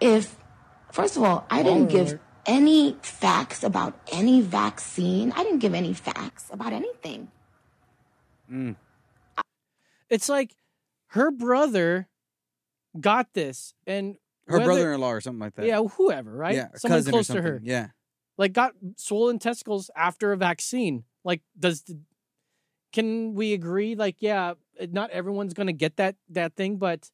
[0.00, 0.37] If,
[0.98, 5.30] first of all, I didn't give any facts about any vaccine.
[5.36, 7.30] I didn't give any facts about anything.
[8.50, 8.74] Mm.
[10.10, 10.56] It's like
[11.08, 12.08] her brother
[12.98, 14.16] got this, and
[14.48, 15.66] Her whether- brother-in-law or something like that.
[15.66, 16.56] Yeah, whoever, right?
[16.56, 17.60] Yeah, Someone cousin or close to her.
[17.62, 17.88] Yeah.
[18.36, 21.04] like got swollen testicles after a vaccine.
[21.24, 21.84] Like, does
[22.92, 23.94] can we agree?
[23.94, 24.54] Like, yeah,
[24.90, 27.08] not everyone's gonna get that that thing, but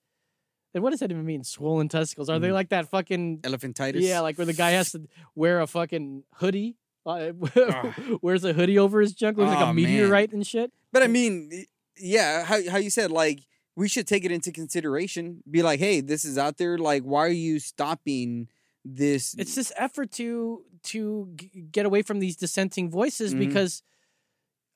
[0.74, 1.44] and what does that even mean?
[1.44, 2.28] Swollen testicles?
[2.28, 2.52] Are they Mm.
[2.54, 4.00] like that fucking Elephantitis.
[4.02, 7.32] Yeah, like where the guy has to wear a fucking hoodie, uh,
[8.22, 9.66] wears a hoodie over his junk, looks like Ah.
[9.68, 9.84] Oh, a man.
[9.84, 10.72] meteorite and shit.
[10.92, 11.64] But I mean,
[11.96, 13.40] yeah, how how you said like
[13.76, 15.42] we should take it into consideration.
[15.50, 16.78] Be like, hey, this is out there.
[16.78, 18.48] Like, why are you stopping
[18.84, 19.34] this?
[19.38, 23.38] It's this effort to to g- get away from these dissenting voices Mhm.
[23.40, 23.82] because.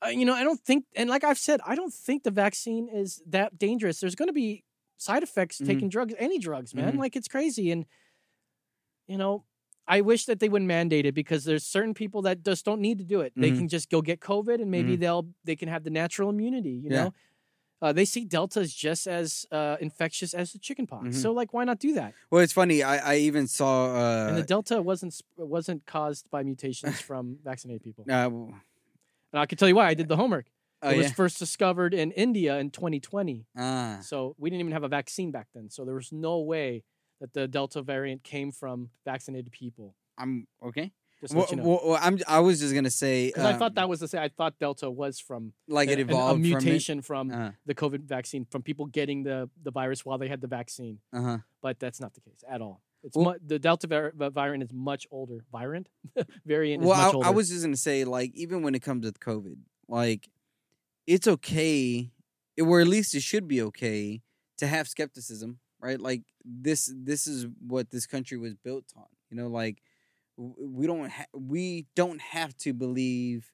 [0.00, 2.88] Uh, you know, I don't think, and like I've said, I don't think the vaccine
[2.88, 3.98] is that dangerous.
[3.98, 4.62] There's going to be
[4.98, 5.66] side effects Mhm.
[5.66, 6.94] taking drugs, any drugs, man.
[6.94, 6.98] Mhm.
[6.98, 7.86] Like it's crazy, and
[9.06, 9.44] you know,
[9.86, 12.98] I wish that they wouldn't mandate it because there's certain people that just don't need
[12.98, 13.32] to do it.
[13.36, 13.56] They Mhm.
[13.58, 15.00] can just go get COVID, and maybe Mhm.
[15.00, 16.72] they'll they can have the natural immunity.
[16.72, 17.04] You Yeah.
[17.04, 17.14] know,
[17.80, 21.06] uh, they see Delta as just as uh, infectious as the chickenpox.
[21.08, 21.14] Mhm.
[21.22, 22.12] So like, why not do that?
[22.30, 22.82] well, it's funny.
[22.82, 23.94] I I even saw.
[23.96, 28.04] Uh, and the Delta wasn't wasn't caused by mutations from vaccinated people.
[28.10, 28.28] uh,
[29.30, 29.86] And I can tell you why.
[29.88, 30.46] I did the homework.
[30.82, 31.12] Oh it was yeah.
[31.12, 33.46] first discovered in India in 2020.
[33.56, 35.70] Ah, So we didn't even have a vaccine back then.
[35.70, 36.84] So there was no way
[37.20, 39.94] that the Delta variant came from vaccinated people.
[40.16, 40.92] I'm okay.
[41.20, 41.62] Just Well, you know.
[41.64, 42.16] well, well, I'm.
[42.28, 44.20] I was just gonna say Because I um, thought that was the same.
[44.20, 46.62] I thought Delta was from like it a- an- evolved a from it.
[46.64, 50.40] mutation from, Uh the COVID vaccine, from people getting the, the virus while they had
[50.40, 51.00] the vaccine.
[51.12, 51.38] Uh-huh.
[51.60, 52.82] But that's not the case at all.
[53.02, 55.44] It's Well- mu- the Delta var- variant is much older.
[55.50, 55.88] Variant
[56.46, 57.28] variant is Well, I.
[57.28, 59.56] I was just gonna say, like, even when it comes with COVID,
[59.88, 60.28] like,
[61.08, 62.12] it's okay,
[62.62, 64.22] or at least it should be okay
[64.58, 66.00] to have skepticism, right?
[66.00, 69.06] Like this, this is what this country was built on.
[69.30, 69.82] You know, like
[70.36, 73.52] we don't, ha- we don't have to believe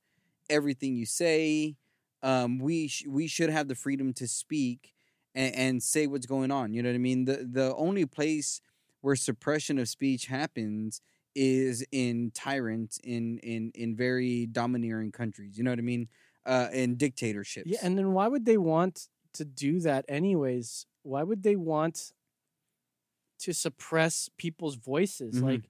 [0.50, 1.76] everything you say.
[2.22, 4.94] Um, we sh- we should have the freedom to speak
[5.34, 6.72] and, and say what's going on.
[6.74, 7.26] You know what I mean?
[7.26, 8.60] The the only place
[9.02, 11.02] where suppression of speech happens
[11.34, 15.58] is in tyrants in in in very domineering countries.
[15.58, 16.08] You know what I mean?
[16.46, 17.70] Uh, in dictatorships.
[17.70, 20.86] Yeah, and then why would they want to do that anyways?
[21.02, 22.12] Why would they want
[23.40, 25.36] to suppress people's voices?
[25.36, 25.42] Mhm.
[25.42, 25.62] Like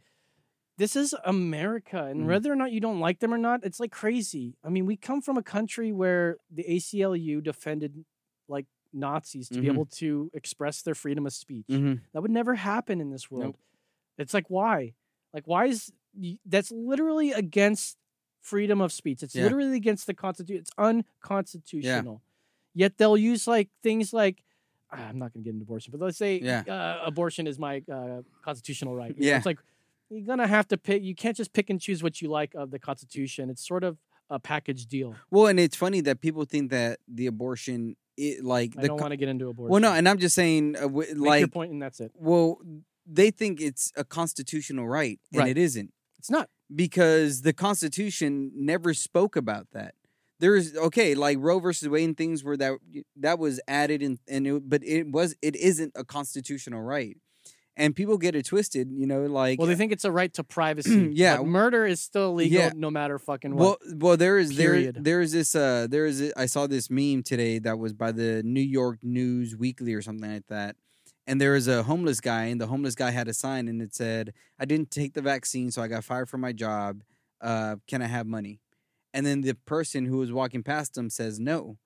[0.76, 2.26] this is America, and Mhm.
[2.26, 4.56] whether or not you don't like them or not, it's like crazy.
[4.64, 8.04] I mean, we come from a country where the ACLU defended
[8.48, 9.72] like Nazis to be Mhm.
[9.72, 11.66] able to express their freedom of speech.
[11.68, 12.00] Mhm.
[12.12, 13.54] That would never happen in this world.
[13.54, 13.60] Nope.
[14.18, 14.94] It's like why?
[15.32, 15.92] Like why is
[16.44, 17.98] that's literally against
[18.44, 19.22] freedom of speech.
[19.22, 19.44] It's Yeah.
[19.44, 20.60] literally against the constitution.
[20.60, 22.22] It's unconstitutional.
[22.74, 24.42] Yet they'll use like things like
[24.92, 26.62] ah, I'm not going to get into abortion, but let's say Yeah.
[26.68, 29.14] uh, abortion is my uh, constitutional right.
[29.18, 29.36] Yeah.
[29.38, 29.58] it's like
[30.10, 31.02] you're gonna have to pick.
[31.02, 33.48] You can't just pick and choose what you like of the Constitution.
[33.50, 33.96] It's sort of
[34.30, 35.14] a package deal.
[35.30, 38.98] Well, and it's funny that people think that the abortion, it, like I the don't
[38.98, 39.70] co- want to get into abortion.
[39.72, 42.12] well, no, and I'm just saying, uh, w- Make like, your point, and that's it.
[42.14, 42.60] well,
[43.06, 45.48] they think it's a constitutional right, and Right.
[45.50, 46.48] it isn't It's not.
[46.74, 49.94] Because the Constitution never spoke about that.
[50.40, 52.74] There's okay, like Roe versus Wade and things where that
[53.16, 57.16] that was added in, and it, but it was it isn't a constitutional right,
[57.76, 58.90] and people get it twisted.
[58.90, 61.10] You know, like Well, they think it's a right to privacy.
[61.14, 61.36] Yeah.
[61.38, 62.70] but murder is still illegal Yeah.
[62.74, 63.78] no matter fucking what.
[63.94, 67.60] well, there is there there is this uh there is I saw this meme today
[67.60, 70.74] that was by the New York News Weekly or something like that,
[71.26, 73.94] and there was a homeless guy, and the homeless guy had a sign, and it
[73.94, 77.02] said, "I didn't take the vaccine, so I got fired from my job.
[77.40, 78.60] Uh, can I have money?"
[79.12, 81.78] And then the person who was walking past him says no,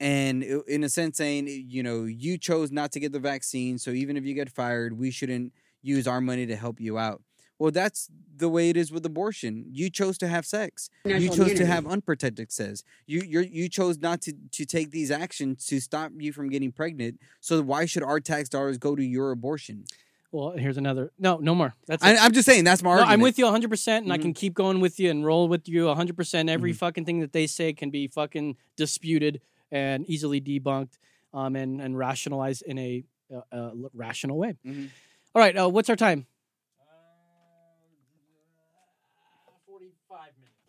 [0.00, 3.90] and in a sense saying, you know, you chose not to get the vaccine, so
[3.92, 5.52] even if you get fired, we shouldn't
[5.82, 7.22] use our money to help you out.
[7.58, 9.66] Well, that's the way it is with abortion.
[9.70, 10.88] You chose to have sex.
[11.04, 12.82] you National chose to have unprotected sex.
[13.06, 16.72] You you you chose not to to take these actions to stop you from getting
[16.72, 17.20] pregnant.
[17.40, 19.84] So why should our tax dollars go to your abortion?
[20.32, 21.12] Well, here's another.
[21.18, 21.74] No, no more.
[21.86, 23.12] That's I, I'm just saying that's my No, argument.
[23.12, 24.22] I'm with you 100, percent and I Mhm.
[24.22, 26.16] can keep going with you and roll with you 100.
[26.16, 26.76] percent Every Mhm.
[26.76, 29.40] fucking thing that they say can be fucking disputed
[29.70, 30.98] and easily debunked,
[31.34, 34.56] um, and and rationalized in a uh, uh, l- rational way.
[34.66, 34.88] Mhm.
[35.34, 36.26] All right, uh, what's our time?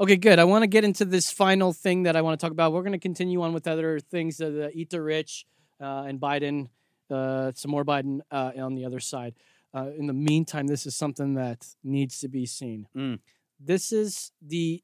[0.02, 0.40] Okay, good.
[0.40, 2.74] I want to get into this final thing that I want to talk about.
[2.74, 5.46] We're going to continue on with other things, uh, the Eat the Rich
[5.80, 6.70] uh, and Biden,
[7.12, 9.36] uh, some more Biden uh, on the other side.
[9.72, 12.88] Uh, in the meantime, this is something that needs to be seen.
[12.98, 13.20] Mm.
[13.60, 14.82] This is the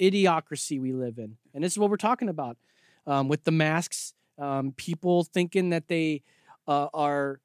[0.00, 2.56] idiocracy we live in, and this is what we're talking about
[3.06, 4.12] um, with the masks.
[4.38, 6.22] Um, people thinking that they
[6.66, 7.40] uh, are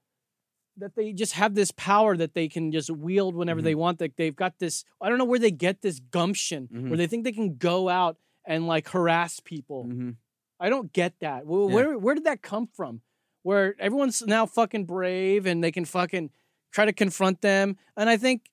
[0.78, 3.64] that they just have this power that they can just wield whenever Mhm.
[3.66, 4.00] they want.
[4.00, 4.84] That they've got this.
[5.02, 6.90] I don't know where they get this gumption Mhm.
[6.90, 9.86] where they think they can go out and like harass people.
[9.86, 10.16] Mhm.
[10.60, 11.46] I don't get that.
[11.46, 11.76] Where, Yeah.
[11.76, 13.02] where where did that come from?
[13.44, 16.32] Where everyone's now fucking brave and they can fucking
[16.72, 17.78] try to confront them.
[17.96, 18.50] And I think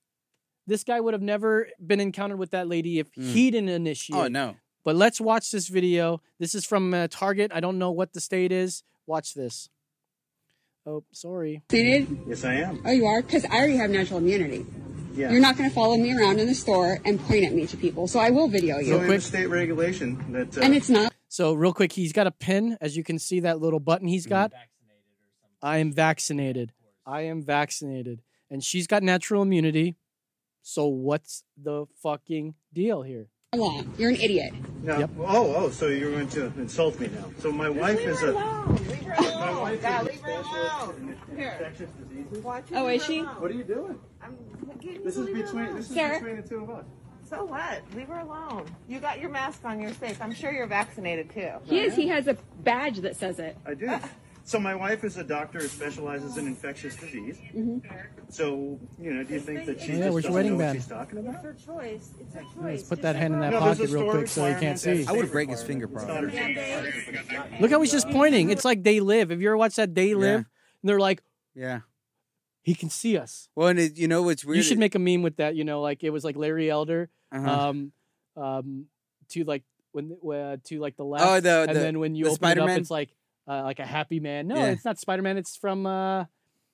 [0.67, 3.33] this guy would have never been encountered with that lady if Mm.
[3.33, 4.19] he didn't initiate.
[4.19, 4.57] Oh no.
[4.85, 6.21] But let's watch this video.
[6.39, 7.51] This is from uh, Target.
[7.55, 8.83] I don't know what the state is.
[9.07, 9.69] Watch this.
[10.87, 11.63] Oh, sorry.
[11.71, 12.19] Vaccinated?
[12.27, 12.83] Yes, I am.
[12.85, 13.23] Oh, you are?
[13.23, 14.67] Because I already have natural immunity.
[15.15, 15.31] Yeah.
[15.31, 17.77] You're not going to follow me around in the store and point at me to
[17.77, 18.09] people.
[18.09, 18.95] So I will video you.
[18.95, 20.59] So in the state regulation that.
[20.59, 21.15] Uh, and it's not.
[21.29, 22.77] So real quick, he's got a pin.
[22.81, 24.53] As you can see, that little button he's got.
[25.63, 26.73] I am vaccinated.
[27.07, 29.97] I am vaccinated, and she's got natural immunity.
[30.63, 33.29] So what's the fucking deal here?
[33.55, 33.83] Law.
[33.99, 34.53] You're an idiot.
[34.83, 34.99] No.
[34.99, 35.11] Yep.
[35.21, 37.25] Oh, oh, so you're going to insult me now.
[37.39, 38.33] So my wife is a.
[38.33, 41.19] My wife God, is leave her alone.
[41.31, 41.57] in Here.
[41.59, 42.45] infectious diseases.
[42.75, 43.21] Oh, is she?
[43.21, 43.99] What are you doing?
[45.03, 46.15] This is between this is Sir?
[46.15, 46.85] between the two of us.
[47.29, 47.83] So what?
[47.97, 48.67] Leave her alone.
[48.87, 49.81] You got your mask on.
[49.81, 50.21] You're safe.
[50.21, 51.53] I'm sure you're vaccinated too.
[51.65, 51.95] He is.
[51.95, 53.57] He has a badge that says it.
[53.67, 53.89] I do.
[53.89, 54.01] Uh,
[54.47, 57.39] So my wife is a doctor who specializes in infectious disease.
[57.57, 57.79] Mm-hmm.
[58.29, 60.87] So you know, do you think that she Yeah, just doesn't wedding know what she's
[60.87, 61.35] talking about?
[61.37, 62.11] It's her choice.
[62.21, 62.55] It's her choice.
[62.63, 65.07] Let's put that hand in that No, pocket real quick so he can't see.
[65.07, 66.31] I would break his finger probably.
[67.61, 68.51] Look how he's just pointing.
[68.51, 69.31] It's like they live.
[69.31, 70.41] Have you ever watched that They Live?
[70.41, 71.23] And they're like,
[71.55, 71.81] Yeah.
[72.61, 73.49] he can see us.
[73.55, 74.59] Well, and it, you know what's weird?
[74.59, 75.55] You should make a meme with that.
[75.57, 77.69] You know, like it was like Larry Elder, Uh-huh.
[77.71, 77.93] um,
[78.37, 78.87] um,
[79.31, 81.25] to like when uh, to like the left.
[81.27, 82.81] Oh, the- and the- then when you the open it up, Spider-Man?
[82.81, 83.09] it's like
[83.49, 84.49] uh, like a happy man.
[84.49, 84.67] No, Yeah.
[84.71, 85.37] it's not Spider Man.
[85.37, 86.25] It's from uh,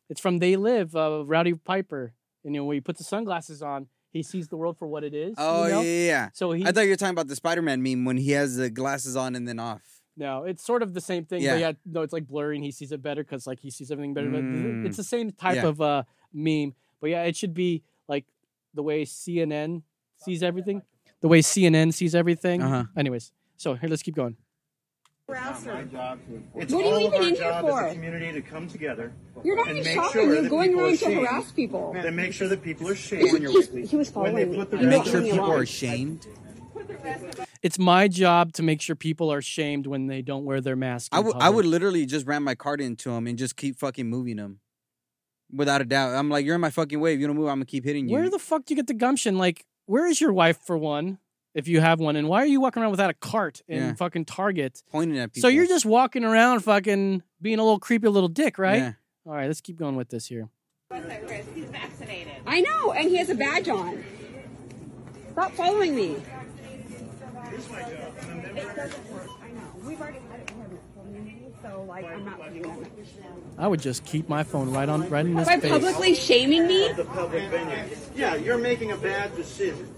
[0.09, 0.95] it's from They Live.
[0.97, 2.13] Uh, Rowdy Piper.
[2.45, 5.05] And you know when he puts the sunglasses on, he sees the world for what
[5.05, 5.35] it is.
[5.39, 5.81] Oh you know?
[5.83, 6.29] yeah, yeah.
[6.33, 8.71] So he I thought you were talking about the Spider-Man meme when he has the
[8.71, 9.83] glasses on and then off.
[10.17, 11.43] No, it's sort of the same thing.
[11.43, 11.53] Yeah.
[11.55, 12.63] But yeah, no, it's like blurring.
[12.63, 14.29] He sees it better because like he sees everything better.
[14.31, 14.87] But Mm.
[14.87, 15.67] It's the same type Yeah.
[15.69, 16.03] of uh
[16.33, 16.75] meme.
[17.01, 18.27] But yeah, it should be like
[18.75, 19.83] the way CNN
[20.19, 20.83] sees everything.
[21.21, 22.63] The way CNN sees everything.
[22.63, 22.85] Uh-huh.
[22.97, 24.37] Anyways, so here, let's keep going.
[26.57, 27.85] It's What are you all even of our in here job for?
[27.87, 29.13] as a community to come together.
[29.45, 30.13] You're not and even make shopping.
[30.13, 31.27] sure You're that going people are around to shamed.
[31.27, 31.93] harass people.
[31.95, 33.49] Then make sure that people are shamed.
[33.73, 34.57] He, he was when they following me.
[34.59, 36.27] put the He Make knocked sure me people are shamed.
[37.63, 41.15] It's my job to make sure people are shamed when they don't wear their mask.
[41.15, 41.57] I in would I public.
[41.57, 44.61] would literally just ram my cart into him and just keep fucking moving him.
[45.53, 46.15] Without a doubt.
[46.15, 47.15] I'm like, you're in my fucking way.
[47.15, 48.15] If you don't move, I'm gonna keep hitting you.
[48.15, 49.37] Where the fuck do you get the gumption?
[49.37, 51.19] Like, where is your wife for one?
[51.55, 53.95] If you have one, and why are you walking around without a cart in Yeah.
[53.95, 54.83] fucking Target?
[54.93, 55.49] Pointing at people.
[55.49, 58.79] So you're just walking around, fucking being a little creepy little dick, right?
[58.79, 58.93] Yeah.
[59.27, 60.49] All right, let's keep going with this here.
[60.93, 62.35] He's vaccinated.
[62.47, 64.05] I know, and he has a badge on.
[65.33, 66.17] Stop following me.
[66.17, 66.27] It
[68.77, 69.29] doesn't work.
[69.43, 69.61] I know.
[69.87, 70.53] We've already had it.
[70.57, 70.63] We
[71.43, 72.79] have so like I'm not putting that.
[73.59, 75.71] I would just keep my phone right on, right in his By face.
[75.71, 77.77] publicly shaming me, The public venue.
[78.15, 79.95] Yeah, you're making a bad decision.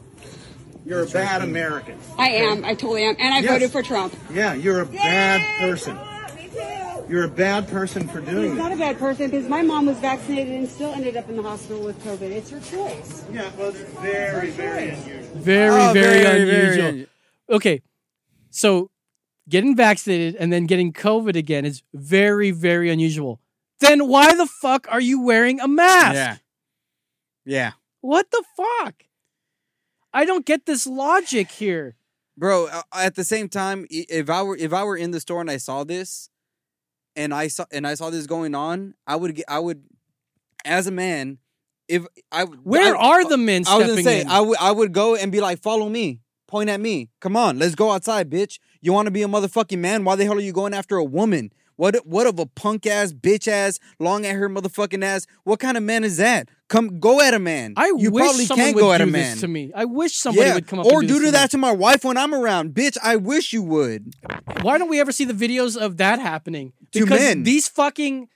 [0.85, 1.99] You're a bad American.
[2.19, 2.65] I am.
[2.65, 3.51] I totally am, and I Yes.
[3.53, 4.15] voted for Trump.
[4.33, 5.97] Yeah, you're a bad person.
[5.97, 8.59] You're You're a bad person for doing He's that.
[8.59, 11.43] not a bad person because my mom was vaccinated and still ended up in the
[11.43, 12.31] hospital with COVID.
[12.31, 13.25] It's her choice.
[13.33, 15.35] Yeah, well, it's very, very unusual.
[15.35, 16.87] Very, Oh, very, very, very unusual.
[16.87, 17.07] un-
[17.57, 17.83] okay,
[18.51, 18.91] so
[19.49, 23.41] getting vaccinated and then getting COVID again is very, very unusual.
[23.81, 26.15] Then why the fuck are you wearing a mask?
[26.15, 26.37] Yeah.
[27.45, 27.73] Yeah.
[28.01, 28.95] What the fuck?
[30.13, 31.97] I don't get this logic here.
[32.37, 35.51] Bro, at the same time, if I were if I were in the store and
[35.51, 36.31] I saw this,
[37.15, 39.83] and I saw and I saw this going on, I would get I would,
[40.65, 41.39] as a man,
[41.89, 44.29] if I Where I- are the men I was gonna say in?
[44.29, 47.59] I would I would go and be like, follow me, point at me, come on,
[47.59, 48.59] let's go outside, bitch.
[48.81, 50.05] You want to be a motherfucking man?
[50.05, 51.53] Why the hell are you going after a woman?
[51.77, 55.27] What what of a punk ass, bitch ass, long at her motherfucking ass?
[55.45, 56.49] What kind of man is that?
[56.69, 57.75] Come go at a man.
[57.77, 59.37] I you wish probably someone can't would go at do a this man.
[59.39, 59.73] to me.
[59.75, 61.73] I wish somebody yeah, would come up or and do this to that to my
[61.73, 62.97] wife when I'm around, bitch.
[63.03, 64.15] I wish you would.
[64.63, 66.73] Why don't we ever see the videos of that happening?
[66.93, 67.43] To Because men.
[67.43, 68.29] these fucking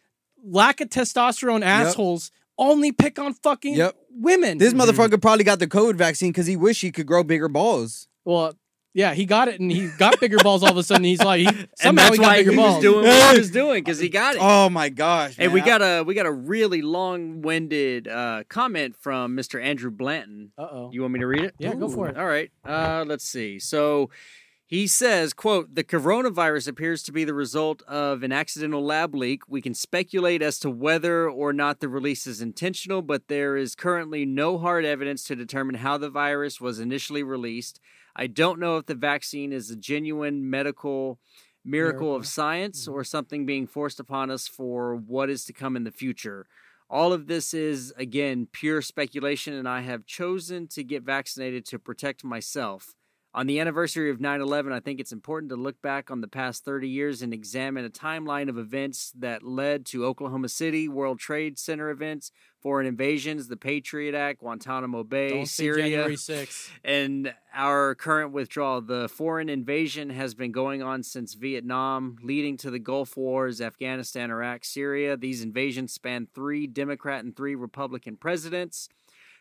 [0.45, 3.97] lack of testosterone assholes only pick on fucking Yep.
[4.11, 4.59] women.
[4.59, 8.09] This motherfucker probably got the COVID vaccine because he wished he could grow bigger balls.
[8.24, 8.55] Well,
[8.97, 11.05] yeah, he got it and he got bigger balls all of a sudden.
[11.05, 12.76] He's like, he, somehow he got why bigger he balls.
[12.76, 14.40] was doing what he was doing because he got it.
[14.40, 15.36] Oh my gosh!
[15.36, 15.55] Hey, man.
[15.55, 19.62] we got a we got a really long-winded uh, comment from Mr.
[19.62, 20.53] Andrew Blanton.
[20.57, 20.90] Uh oh.
[20.94, 21.55] You want me to read it?
[21.59, 22.16] Yeah, go for it.
[22.16, 22.51] All right.
[22.64, 23.59] Uh, let's see.
[23.59, 24.09] So
[24.64, 29.42] he says, "quote The coronavirus appears to be the result of an accidental lab leak.
[29.47, 33.74] We can speculate as to whether or not the release is intentional, but there is
[33.74, 37.78] currently no hard evidence to determine how the virus was initially released.
[38.17, 41.19] I don't know if the vaccine is a genuine medical."
[41.69, 42.93] Miracle of science mm-hmm.
[42.93, 46.47] or something being forced upon us for what is to come in the future.
[46.89, 51.81] All of this is, again, pure speculation, and I have chosen to get vaccinated to
[51.81, 52.95] protect myself.
[53.35, 56.29] On the anniversary of 9 11, I think it's important to look back on the
[56.29, 61.19] past 30 years and examine a timeline of events that led to Oklahoma City, World
[61.19, 62.31] Trade Center events,
[62.67, 66.69] foreign invasions, the Patriot Act, Guantanamo Bay, Don't Syria, January 6th.
[66.83, 68.81] and our current withdrawal.
[68.81, 74.33] The foreign invasion has been going on since Vietnam, leading to the Gulf Wars, Afghanistan,
[74.33, 75.17] Iraq, Syria.
[75.17, 78.89] These invasions spanned three Democrat and three Republican presidents.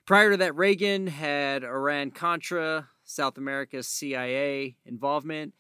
[0.06, 5.56] Prior to that, Reagan had Iran Contra, South America's CIA involvement.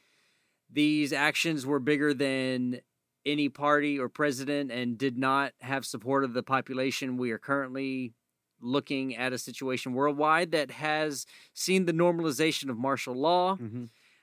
[0.71, 2.81] These actions were bigger than
[3.25, 7.17] any party or president and did not have support of the population.
[7.17, 8.13] We are currently
[8.61, 13.57] looking at a situation worldwide that has seen the normalization of martial law.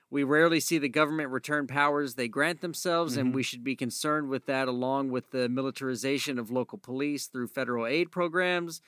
[0.09, 3.35] We rarely see the government return powers they grant themselves, and Mhm.
[3.35, 7.87] we should be concerned with that, along with the militarization of local police through federal
[7.87, 8.81] aid programs.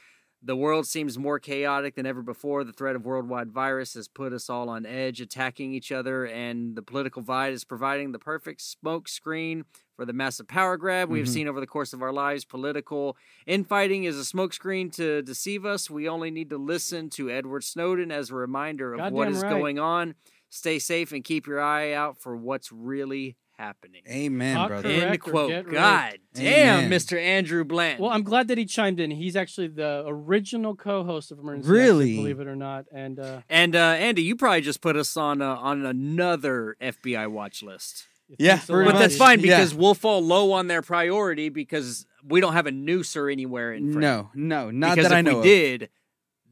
[0.48, 2.64] The world seems more chaotic than ever before.
[2.64, 6.76] The threat of worldwide virus has put us all on edge, attacking each other, and
[6.76, 9.66] the political divide is providing the perfect smoke screen
[9.96, 11.32] for the massive power grab we have Mhm.
[11.34, 12.46] seen over the course of our lives.
[12.46, 13.18] Political
[13.48, 15.90] infighting is a smokescreen to deceive us.
[15.90, 19.42] We only need to listen to Edward Snowden as a reminder of what Goddamn is
[19.42, 19.50] right.
[19.50, 20.14] going on.
[20.50, 24.02] Stay safe and keep your eye out for what's really happening.
[24.10, 24.90] Amen, Talk brother.
[24.90, 25.66] correct End quote.
[25.72, 26.34] God raped.
[26.34, 26.92] damn, Amen.
[26.92, 27.22] Mr.
[27.22, 28.04] Andrew Blanton.
[28.04, 29.12] Well, I'm glad that he chimed in.
[29.12, 32.10] He's actually the original co-host of Emergency Really?
[32.12, 32.86] Exit, believe it or not.
[32.94, 37.30] And uh, and uh, Andy, you probably just put us on uh, on another FBI
[37.30, 38.08] watch list.
[38.40, 39.00] Yeah, thanks a pretty But lot.
[39.02, 39.28] that's much.
[39.28, 39.58] fine Yeah.
[39.58, 43.72] because we'll fall low on their priority because we don't have a noose or anywhere
[43.72, 44.02] in frame.
[44.02, 45.44] No, no, not because that I know we of.
[45.44, 45.90] did,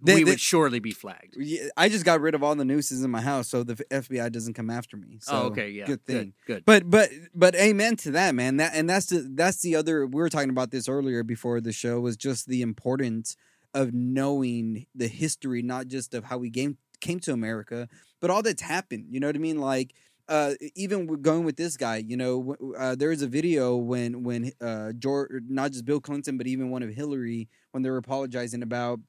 [0.03, 1.37] They- we they- would surely be flagged.
[1.77, 4.53] I just got rid of all the nooses in my house, so the FBI doesn't
[4.53, 5.19] come after me.
[5.21, 6.33] So oh, okay, yeah, good thing.
[6.45, 6.63] good.
[6.65, 8.57] But but but amen to that, man.
[8.57, 10.05] That and that's the that's the other.
[10.05, 11.99] We were talking about this earlier before the show.
[11.99, 13.35] Was just the importance
[13.73, 17.87] of knowing the history, not just of how we came came to America,
[18.19, 19.07] but all that's happened.
[19.09, 19.59] You know what I mean?
[19.59, 19.93] Like
[20.29, 24.51] uh, even going with this guy, you know, uh, there is a video when when
[24.61, 28.63] uh, George, not just Bill Clinton, but even one of Hillary, when they were apologizing
[28.63, 28.99] about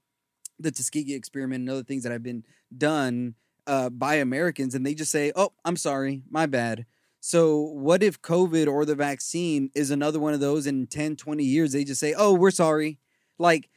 [0.59, 2.45] the Tuskegee experiment and other things that have been
[2.77, 3.35] done
[3.67, 6.87] uh, by Americans, and they just say, "Oh, I'm sorry, my bad."
[7.21, 11.45] So, what if COVID or the vaccine is another one of those in 10, 20
[11.45, 11.73] years?
[11.73, 12.99] They just say, "Oh, we're sorry."
[13.39, 13.71] Like,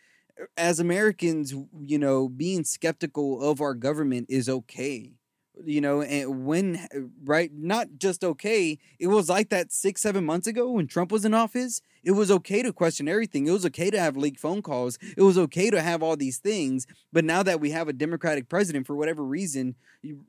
[0.56, 5.14] as Americans, you know, being skeptical of our government is okay.
[5.66, 6.88] You know, and when,
[7.24, 11.26] right, not just okay, it was like that six, seven months ago when Trump was
[11.26, 11.82] in office.
[12.04, 13.48] It was okay to question everything.
[13.48, 14.98] It was okay to have leaked phone calls.
[15.18, 16.86] It was okay to have all these things.
[17.12, 19.76] But now that we have a Democratic president, for whatever reason,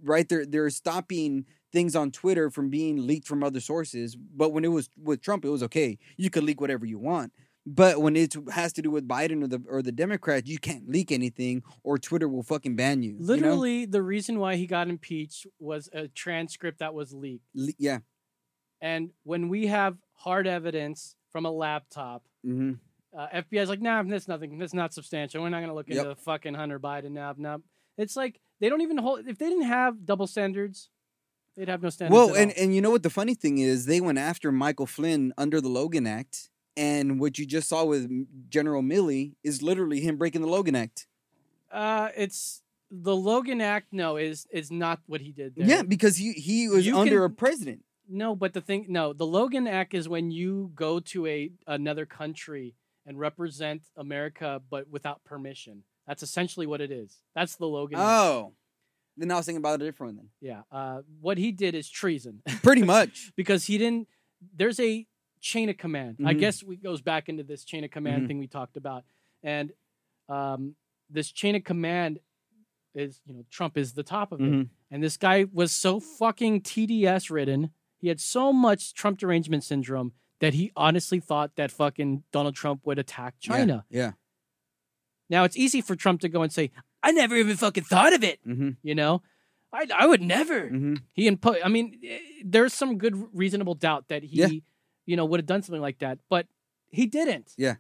[0.02, 4.16] right, they're, they're stopping things on Twitter from being leaked from other sources.
[4.16, 5.98] But when it was with Trump, it was okay.
[6.16, 7.32] You could leak whatever you want.
[7.74, 10.88] But when it has to do with Biden or the or the Democrats, you can't
[10.88, 13.10] leak anything, or Twitter will fucking ban you.
[13.12, 13.26] you know?
[13.26, 17.44] literally, the reason why he got impeached was a transcript that was leaked.
[17.54, 17.98] Le- yeah,
[18.80, 22.74] And when we have hard evidence from a laptop, hmm
[23.16, 24.58] uh, FBI's like, nah, that's nothing.
[24.58, 25.42] That's not substantial.
[25.42, 25.98] We're not going to look Yep.
[26.04, 27.12] into fucking Hunter Biden.
[27.12, 27.58] Nah, nah.
[27.96, 29.26] It's like they don't even hold.
[29.26, 30.90] If they didn't have double standards,
[31.56, 32.14] they'd have no standards.
[32.14, 35.32] Well, and, and you know what the funny thing is, they went after Michael Flynn
[35.38, 38.08] under the Logan Act, and what you just saw with
[38.48, 41.06] General Milley is literally him breaking the Logan Act.
[41.72, 43.88] uh, it's the Logan Act.
[43.92, 45.54] No, is is not what he did.
[45.56, 45.66] There.
[45.66, 47.80] Yeah, because he he was You under can- a president.
[48.10, 52.06] No, but the thing, no, the Logan Act is when you go to a another
[52.06, 52.74] country
[53.04, 55.82] and represent America, but without permission.
[56.06, 57.18] That's essentially what it is.
[57.34, 57.98] That's the Logan.
[57.98, 58.08] Act.
[58.08, 58.52] Oh,
[59.18, 60.28] then I was thinking about a different one.
[60.40, 60.62] Yeah.
[60.72, 62.40] Uh, what he did is treason.
[62.62, 63.32] Pretty much.
[63.36, 64.08] because he didn't.
[64.56, 65.06] There's a
[65.40, 66.16] chain of command.
[66.24, 66.38] I Mhm.
[66.40, 68.26] guess we goes back into this chain of command Mhm.
[68.28, 69.04] thing we talked about,
[69.42, 69.72] and
[70.28, 70.76] um,
[71.08, 72.20] this chain of command
[72.94, 74.68] is you know Trump is the top of it, Mhm.
[74.90, 77.70] and this guy was so fucking TDS ridden.
[77.98, 82.86] He had so much Trump derangement syndrome that he honestly thought that fucking Donald Trump
[82.86, 83.84] would attack China.
[83.90, 84.12] Yeah.
[85.30, 86.70] Now it's easy for Trump to go and say,
[87.02, 88.70] "I never even fucking thought of it." Mm-hmm.
[88.82, 89.22] You know,
[89.72, 90.62] I I would never.
[90.70, 90.94] Mm-hmm.
[91.12, 94.48] He impo- I mean, eh, there's some good reasonable doubt that he, Yeah.
[95.08, 96.46] You know, would have done something like that, but
[96.90, 97.52] he didn't.
[97.56, 97.76] Yeah.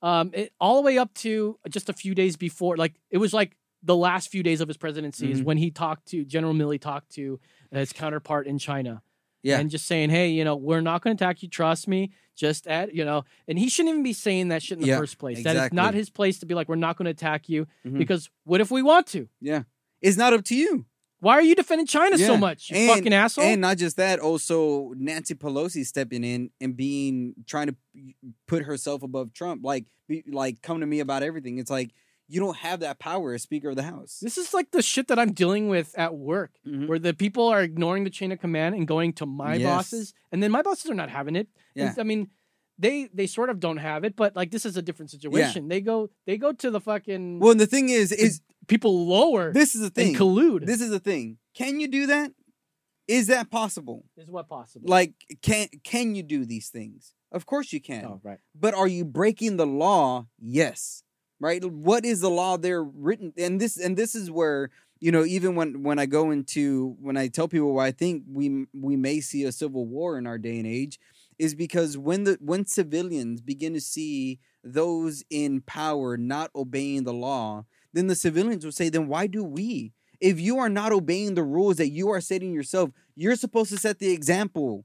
[0.00, 3.34] Um, it, all the way up to just a few days before, like it was
[3.34, 5.44] like the last few days of his presidency is Mhm.
[5.44, 7.40] when he talked to General Milley talked to
[7.72, 9.02] his counterpart in China.
[9.42, 9.58] Yeah.
[9.60, 11.48] And just saying, hey, you know, we're not going to attack you.
[11.48, 12.10] Trust me.
[12.36, 14.98] Just at, you know, and he shouldn't even be saying that shit in the Yeah,
[14.98, 15.42] first place.
[15.44, 17.98] That is not his place to be like, we're not going to attack you Mhm.
[17.98, 19.28] because what if we want to?
[19.40, 19.62] Yeah.
[20.00, 20.86] It's not up to you.
[21.20, 22.70] Why are you defending China so much?
[22.70, 23.44] You And- fucking asshole.
[23.44, 27.76] And not just that, also Nancy Pelosi stepping in and being trying to
[28.46, 29.64] put herself above Trump.
[29.64, 31.58] Like, be, like come to me about everything.
[31.58, 31.90] It's like
[32.30, 34.18] you don't have that power as Speaker of the House.
[34.20, 36.86] This is like the shit that I'm dealing with at work, Mhm.
[36.86, 39.66] where the people are ignoring the chain of command and going to my Yes.
[39.66, 41.48] bosses, and then my bosses are not having it.
[41.74, 41.94] Yeah.
[41.98, 42.28] I mean,
[42.78, 45.68] they they sort of don't have it, but like this is a different situation.
[45.68, 49.52] They go they go to the fucking Well, and the thing is, is people lower.
[49.52, 50.08] this is the thing.
[50.08, 50.66] and collude.
[50.66, 51.38] This is the thing.
[51.54, 52.30] Can you do that?
[53.08, 54.04] Is that possible?
[54.16, 54.88] is what possible.
[54.88, 57.14] Like, can can you do these things?
[57.32, 58.04] Of course you can.
[58.04, 58.38] oh right.
[58.54, 60.26] But are you breaking the law?
[60.38, 61.02] Yes.
[61.40, 61.64] Right?
[61.64, 63.32] What is the law there written?
[63.38, 67.16] And this and this is where, you know, even when when I go into when
[67.16, 70.38] I tell people why I think we we may see a civil war in our
[70.38, 70.98] day and age
[71.38, 77.14] is because when the when civilians begin to see those in power not obeying the
[77.14, 79.92] law, then the civilians will say, then why do we?
[80.20, 83.78] If you are not obeying the rules that you are setting yourself, you're supposed to
[83.78, 84.84] set the example.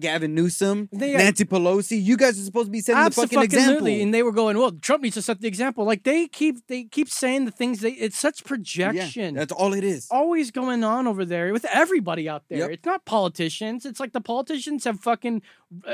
[0.00, 3.86] Gavin Newsom, They Nancy Pelosi, you guys are supposed to be setting the fucking example.
[3.86, 5.84] And they were going, well, Trump needs to set the example.
[5.84, 9.34] Like they keep they keep saying the things they it's such projection.
[9.34, 10.08] Yeah, that's all it is.
[10.10, 12.58] always going on over there with everybody out there.
[12.58, 12.70] Yep.
[12.70, 13.86] It's not politicians.
[13.86, 15.42] It's like the politicians have fucking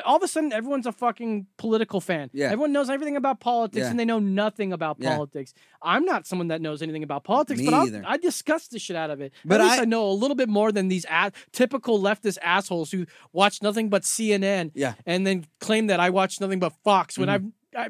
[0.05, 2.31] all of a sudden everyone's a fucking political fan.
[2.33, 2.47] Yeah.
[2.47, 3.91] Everyone knows everything about politics Yeah.
[3.91, 5.15] and they know nothing about Yeah.
[5.15, 5.55] politics.
[5.83, 8.07] I'm not someone that knows anything about politics, Me but I'll.
[8.07, 9.33] I discuss the shit out of it.
[9.45, 12.39] But At least I, I- know a little bit more than these a- typical leftist
[12.43, 13.07] assholes who
[13.43, 14.95] watch nothing but CNN Yeah.
[15.07, 17.89] and then claim that I watch nothing but Fox when I've I,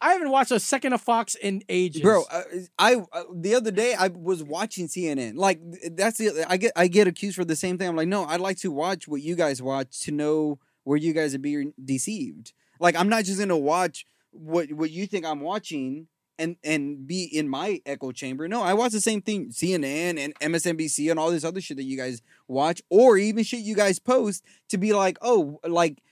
[0.00, 2.00] I haven't watched a second of Fox in ages.
[2.02, 2.42] Bro, uh,
[2.78, 5.32] I uh, the other day I was watching CNN.
[5.46, 5.58] Like
[6.00, 7.88] that's the I get I get accused for the same thing.
[7.88, 11.12] I'm like, no, I'd like to watch what you guys watch to know where you
[11.12, 12.52] guys are being deceived.
[12.78, 16.06] Like I'm not just gonna watch what what you think I'm watching
[16.38, 18.48] and and be in my echo chamber.
[18.48, 21.84] No, I watch the same thing, CNN and MSNBC and all this other shit that
[21.84, 26.02] you guys watch, or even shit you guys post to be like, oh, like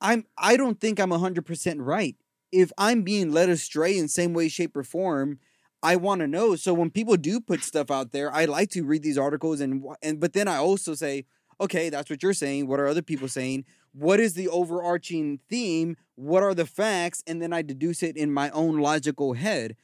[0.00, 2.16] I'm I don't think I'm hundred percent right.
[2.50, 5.38] If I'm being led astray in same way, shape, or form,
[5.82, 6.56] I want to know.
[6.56, 9.84] So when people do put stuff out there, I like to read these articles and
[10.02, 11.26] and but then I also say,
[11.60, 12.66] okay, that's what you're saying.
[12.66, 13.64] What are other people saying?
[13.92, 15.96] What is the overarching theme?
[16.18, 17.22] What are the facts?
[17.28, 19.76] And then I deduce it in my own logical head.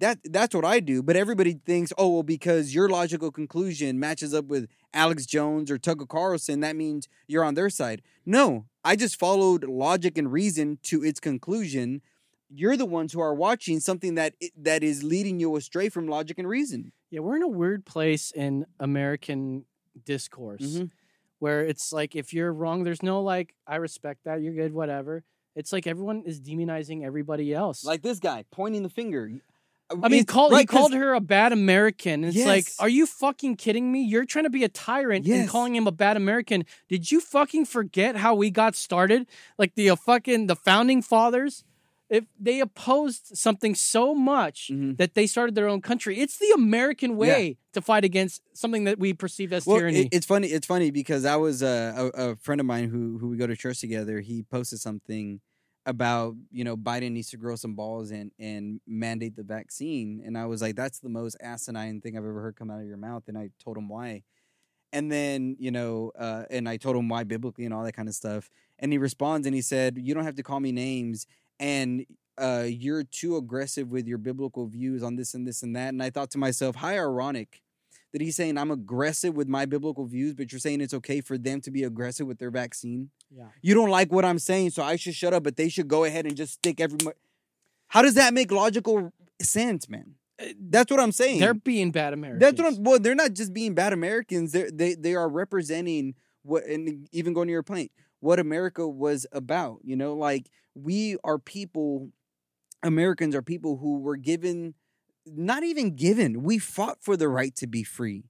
[0.00, 1.02] That that's what I do.
[1.02, 5.78] But everybody thinks, oh well, because your logical conclusion matches up with Alex Jones or
[5.78, 8.02] Tucker Carlson, that means you're on their side.
[8.26, 12.02] No, I just followed logic and reason to its conclusion.
[12.50, 16.38] You're the ones who are watching something that that is leading you astray from logic
[16.38, 16.92] and reason.
[17.10, 19.64] Yeah, we're in a weird place in American
[20.04, 20.90] discourse Mhm.
[21.38, 25.24] where it's like if you're wrong, there's no like I respect that, you're good, whatever.
[25.58, 27.84] It's like everyone is demonizing everybody else.
[27.84, 29.30] Like this guy pointing the finger.
[30.02, 32.22] I mean, call, he called her a bad American.
[32.22, 34.02] It's like, are you fucking kidding me?
[34.04, 36.64] You're trying to be a tyrant and calling him a bad American.
[36.90, 39.26] Did you fucking forget how we got started?
[39.56, 41.64] Like the uh, fucking the founding fathers
[42.10, 44.94] if they opposed something so much Mm-hmm.
[44.96, 46.18] that they started their own country.
[46.20, 50.00] It's the American way to fight against something that we perceive as Well, tyranny.
[50.02, 50.48] it- it's funny.
[50.48, 53.46] It's funny because I was uh, a, a friend of mine who who we go
[53.46, 54.20] to church together.
[54.20, 55.40] He posted something
[55.88, 60.38] about you know Biden needs to grow some balls and and mandate the vaccine, and
[60.38, 62.98] I was like, that's the most asinine thing I've ever heard come out of your
[62.98, 63.24] mouth.
[63.28, 64.22] And I told him why,
[64.92, 68.08] and then you know, uh, and I told him why biblically and all that kind
[68.08, 68.50] of stuff.
[68.78, 71.26] And he responds and he said, "You don't have to call me names,
[71.60, 72.06] and
[72.38, 76.02] uh, you're too aggressive with your biblical views on this and this and that." And
[76.02, 77.62] I thought to myself, how ironic
[78.12, 81.36] that he's saying I'm aggressive with my biblical views, but you're saying it's okay for
[81.36, 83.10] them to be aggressive with their vaccine.
[83.30, 83.48] Yeah.
[83.60, 86.04] You don't like what I'm saying, so I should shut up, but they should go
[86.04, 86.98] ahead and just stick every.
[87.88, 90.14] How does that make logical sense, man?
[90.40, 91.40] Uh, That's what I'm saying.
[91.40, 92.40] They're being bad Americans.
[92.40, 92.84] That's what I'm.
[92.84, 94.52] Well, they're not just being bad Americans.
[94.52, 97.90] They they they are representing what, and even going to your point,
[98.20, 99.80] what America was about.
[99.82, 102.10] You know, like we are people.
[102.84, 104.74] Americans are people who were given,
[105.36, 106.42] not even given.
[106.42, 108.24] We fought for the right to be free.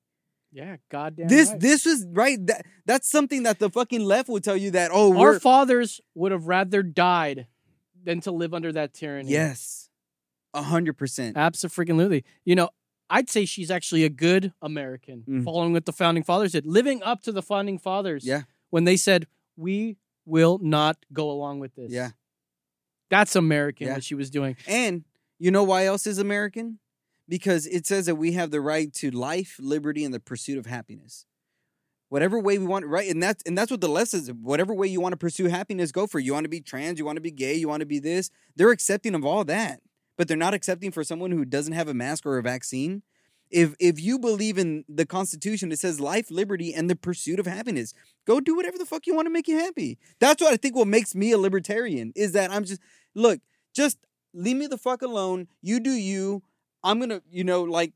[0.53, 1.29] Yeah, goddamn.
[1.29, 1.61] This right.
[1.61, 2.39] this was right.
[2.47, 4.91] That that's something that the fucking left will tell you that.
[4.93, 7.47] Oh, our fathers would have rather died
[8.03, 9.31] than to live under that tyranny.
[9.31, 9.91] yes,
[10.55, 11.37] a hundred percent.
[11.37, 12.25] Absolutely.
[12.47, 12.71] You know,
[13.11, 15.45] I'd say she's actually a good American, Mm.
[15.45, 18.25] following what the founding fathers did, living up to the founding fathers.
[18.25, 18.43] Yeah.
[18.71, 19.27] When they said,
[19.57, 21.91] we will not go along with this.
[21.91, 22.11] Yeah.
[23.11, 23.95] That's American, Yeah.
[23.95, 24.57] what she was doing.
[24.67, 25.05] And
[25.39, 26.79] you know why else is American?
[27.29, 30.67] Because it says that we have the right to life, liberty, and the pursuit of
[30.67, 31.27] happiness.
[32.09, 33.11] Whatever way we want, right?
[33.11, 34.33] And that's and that's what the left says.
[34.33, 36.19] Whatever way you want to pursue happiness, go for.
[36.19, 36.25] it.
[36.25, 38.31] You want to be trans, you want to be gay, you want to be this.
[38.57, 39.81] They're accepting of all that,
[40.17, 43.03] but they're not accepting for someone who doesn't have a mask or a vaccine.
[43.51, 47.47] If if you believe in the Constitution, it says life, liberty, and the pursuit of
[47.47, 47.93] happiness.
[48.27, 49.99] Go do whatever the fuck you want to make you happy.
[50.19, 50.77] That's what I think.
[50.77, 52.81] What makes me a libertarian is that I'm just
[53.15, 53.41] look,
[53.75, 53.99] just
[54.33, 55.49] leave me the fuck alone.
[55.61, 56.43] You do you.
[56.83, 57.93] I'm gonna, you know, like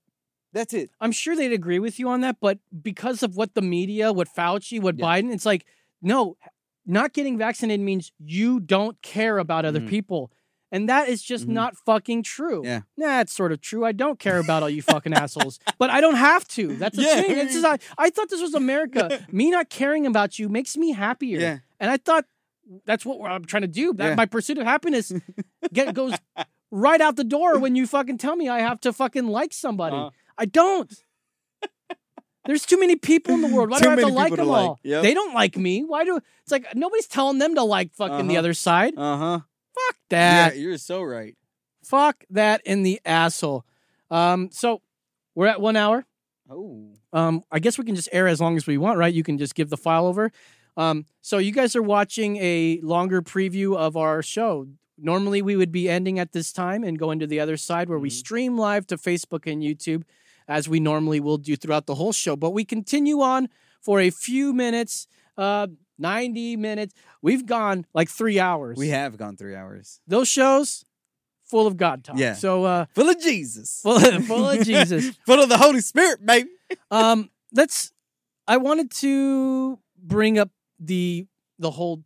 [0.53, 0.91] that's it.
[1.01, 4.29] I'm sure they'd agree with you on that, but because of what the media, what
[4.29, 5.05] Fauci, what Yeah.
[5.07, 5.65] Biden, it's like,
[6.03, 6.37] no,
[6.85, 9.89] not getting vaccinated means you don't care about other Mhm.
[9.89, 10.31] people.
[10.71, 11.51] And that is just Mhm.
[11.53, 12.63] not fucking true.
[12.65, 12.81] Yeah.
[12.97, 13.85] Nah, it's sort of true.
[13.85, 16.75] I don't care about all you fucking assholes, but I don't have to.
[16.77, 17.21] That's the Yeah.
[17.21, 17.39] thing.
[17.39, 19.27] It's just, I, I thought this was America.
[19.33, 21.41] me not caring about you makes me happier.
[21.41, 21.59] Yeah.
[21.79, 22.25] And I thought
[22.87, 23.93] that's what I'm trying to do.
[23.95, 24.15] That Yeah.
[24.15, 25.13] my pursuit of happiness
[25.73, 26.15] get goes
[26.73, 29.95] right out the door when you fucking tell me I have to fucking like somebody.
[29.95, 30.11] Uh-huh.
[30.37, 30.93] I don't.
[32.45, 33.71] There's too many people in the world.
[33.71, 34.67] Why do I have to like to them like.
[34.69, 34.81] all?
[34.83, 35.03] Yep.
[35.05, 35.85] They don't like me.
[35.85, 38.39] Why do it's like nobody's telling them to like fucking the Uh-huh.
[38.41, 38.95] other side?
[38.97, 39.39] Uh huh.
[39.75, 40.57] Fuck that.
[40.57, 41.37] Yeah, you're so right.
[41.85, 43.65] Fuck that in the asshole.
[44.11, 44.83] Um, so
[45.37, 46.05] we're at one hour.
[46.51, 46.95] Oh.
[47.13, 49.15] Um, I guess we can just air as long as we want, right?
[49.15, 50.33] You can just give the file over.
[50.77, 54.67] Um, so you guys are watching a longer preview of our show.
[55.03, 57.99] Normally we would be ending at this time and going to the other side where
[57.99, 60.05] we stream live to Facebook and YouTube,
[60.47, 62.37] as we normally will do throughout the whole show.
[62.37, 63.49] But we continue on
[63.81, 65.67] for a few minutes, uh,
[65.99, 66.95] 90 minutes.
[67.21, 68.79] We've gone like three hours.
[68.79, 70.01] We have gone three hours.
[70.07, 70.85] Those shows
[71.45, 72.17] full of God talk.
[72.17, 72.35] Yeah.
[72.35, 73.81] So uh Full of Jesus.
[73.83, 75.11] full of, full of Jesus.
[75.27, 76.49] Full of the Holy Spirit, baby.
[76.91, 77.93] Um let's
[78.49, 80.51] I wanted to bring up
[80.81, 81.27] the
[81.59, 82.03] the whole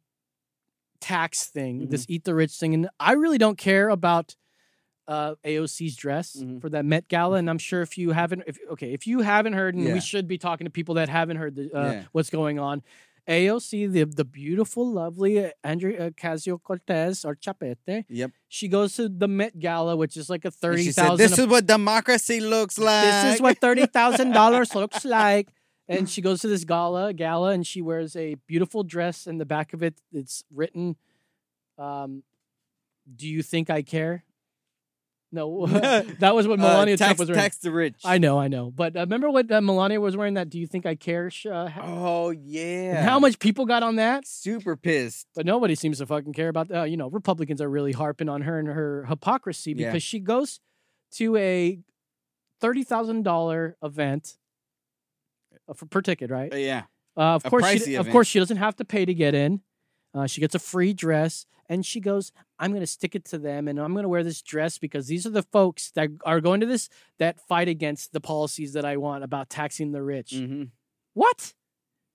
[1.08, 4.26] tax thing, this eat the rich thing and I really don't care about
[5.14, 6.60] uh AOC's dress Mhm.
[6.60, 9.52] for that Met Gala and I'm sure if you haven't if okay, if you haven't
[9.60, 9.94] heard and Yeah.
[9.94, 12.02] we should be talking to people that haven't heard the, uh, Yeah.
[12.14, 12.82] what's going on.
[13.28, 15.32] AOC, the the beautiful, lovely
[15.64, 18.30] Andrea Ocasio-Cortez or Chapete, Yep.
[18.48, 21.18] she goes to the Met Gala, which is like a thirty thousand.
[21.18, 25.48] "This is what democracy looks like." This is what thirty thousand dollars looks like.
[25.88, 29.26] And she goes to this gala, gala, and she wears a beautiful dress.
[29.26, 30.96] In the back of it, it's written,
[31.78, 32.22] um,
[33.14, 34.24] "Do you think I care?"
[35.32, 35.66] No,
[36.20, 37.42] that was what Uh, Melania tax, Trump was wearing.
[37.42, 37.96] tax the rich.
[38.04, 38.70] I know, I know.
[38.70, 40.34] But uh, remember what uh, Melania was wearing?
[40.34, 43.02] That "Do you think I care?" Uh, Oh and yeah.
[43.02, 44.26] how much people got on that?
[44.26, 45.26] Super pissed.
[45.34, 46.70] But nobody seems to fucking care about.
[46.70, 49.88] Uh, you know, Republicans are really harping on her and her hypocrisy Yeah.
[49.88, 50.60] because she goes
[51.14, 51.80] to a
[52.60, 54.45] thirty thousand dollar event uh, for
[55.74, 56.52] per ticket, right?
[56.52, 56.82] Uh, yeah.
[57.16, 59.60] Uh, of A course, she, of course, she doesn't have to pay to get in.
[60.14, 63.38] Uh, she gets a free dress, and she goes, "I'm going to stick it to
[63.38, 66.40] them, and I'm going to wear this dress because these are the folks that are
[66.40, 66.88] going to this
[67.18, 70.64] that fight against the policies that I want about taxing the rich." hmm
[71.14, 71.54] What?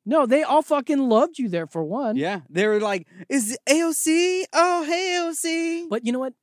[0.04, 2.16] No, they all fucking loved you there for one.
[2.16, 2.42] Yeah.
[2.50, 4.46] They were like, "Is AOC?
[4.54, 6.34] Oh, hey AOC." But you know what?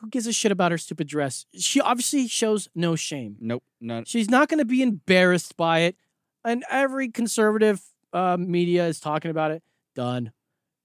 [0.00, 1.44] Who gives a shit about her stupid dress?
[1.58, 3.36] She obviously shows no shame.
[3.40, 3.64] Nope.
[3.80, 4.06] Not.
[4.06, 5.96] She's not going to be embarrassed by it.
[6.44, 7.80] And every conservative
[8.12, 9.62] uh, media is talking about it.
[9.94, 10.32] Done.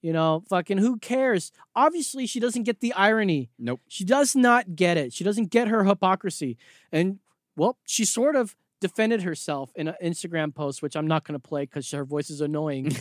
[0.01, 1.51] You know, fucking who cares?
[1.75, 3.49] Obviously, she doesn't get the irony.
[3.57, 3.79] Nope.
[3.87, 5.13] She does not get it.
[5.13, 6.57] She doesn't get her hypocrisy.
[6.91, 7.19] And
[7.55, 11.47] well, she sort of defended herself in an Instagram post, which I'm not going to
[11.47, 12.91] play because her voice is annoying.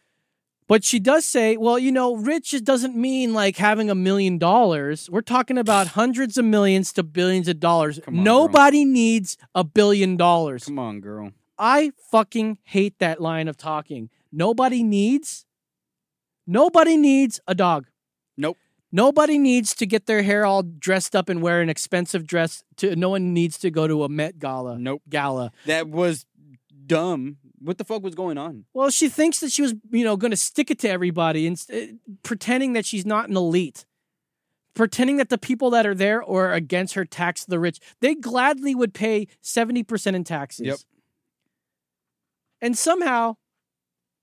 [0.68, 5.10] but she does say, well, you know, rich doesn't mean like having a million dollars.
[5.10, 7.98] We're talking about hundreds of millions to billions of dollars.
[8.06, 8.22] on, girl.
[8.22, 10.66] Nobody needs a billion dollars.
[10.66, 11.32] Come on, girl.
[11.58, 14.10] I fucking hate that line of talking.
[14.32, 15.46] Nobody needs
[16.46, 17.86] nobody needs a dog.
[18.36, 18.58] Nope.
[18.92, 22.94] Nobody needs to get their hair all dressed up and wear an expensive dress to
[22.94, 24.78] no one needs to go to a Met gala.
[24.78, 25.02] Nope.
[25.08, 25.52] Gala.
[25.66, 26.24] That was
[26.86, 27.38] dumb.
[27.58, 28.64] What the fuck was going on?
[28.74, 31.62] Well, she thinks that she was, you know, going to stick it to everybody and
[31.72, 31.78] uh,
[32.22, 33.86] pretending that she's not an elite.
[34.74, 38.74] Pretending that the people that are there or against her tax the rich, they gladly
[38.74, 40.66] would pay 70% in taxes.
[40.66, 40.78] Yep.
[42.66, 43.36] And somehow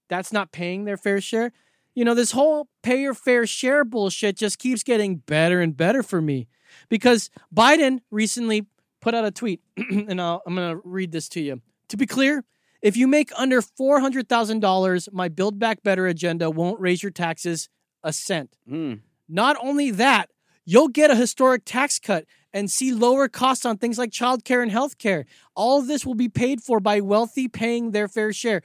[0.10, 1.54] that's not paying their fair share.
[1.96, 6.04] You know, this whole pay your fair share bullshit just keeps getting better and better
[6.04, 6.50] for me
[6.90, 8.66] because Biden recently
[9.00, 11.62] put out a tweet, and I'll, I'm going to read this to you.
[11.88, 12.44] To be clear,
[12.82, 17.70] if you make under $400,000, my Build Back Better agenda won't raise your taxes
[18.04, 18.58] a cent.
[18.68, 18.96] Hmm.
[19.30, 20.32] Not only that,
[20.66, 24.72] you'll get a historic tax cut and see lower costs on things like childcare and
[24.72, 25.26] healthcare.
[25.56, 28.62] All of this will be paid for by wealthy paying their fair share.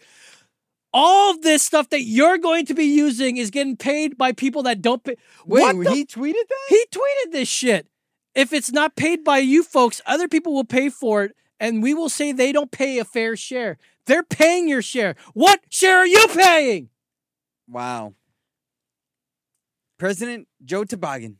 [0.92, 4.62] All of this stuff that you're going to be using is getting paid by people
[4.64, 5.16] that don't pay.
[5.46, 6.66] Wait, What the he tweeted that?
[6.68, 7.86] he tweeted this shit.
[8.34, 11.92] If it's not paid by you folks, other people will pay for it, and we
[11.92, 13.78] will say they don't pay a fair share.
[14.06, 15.16] They're paying your share.
[15.34, 16.88] What share are you paying?
[17.68, 18.14] Wow.
[19.98, 21.36] President Joe Toboggan.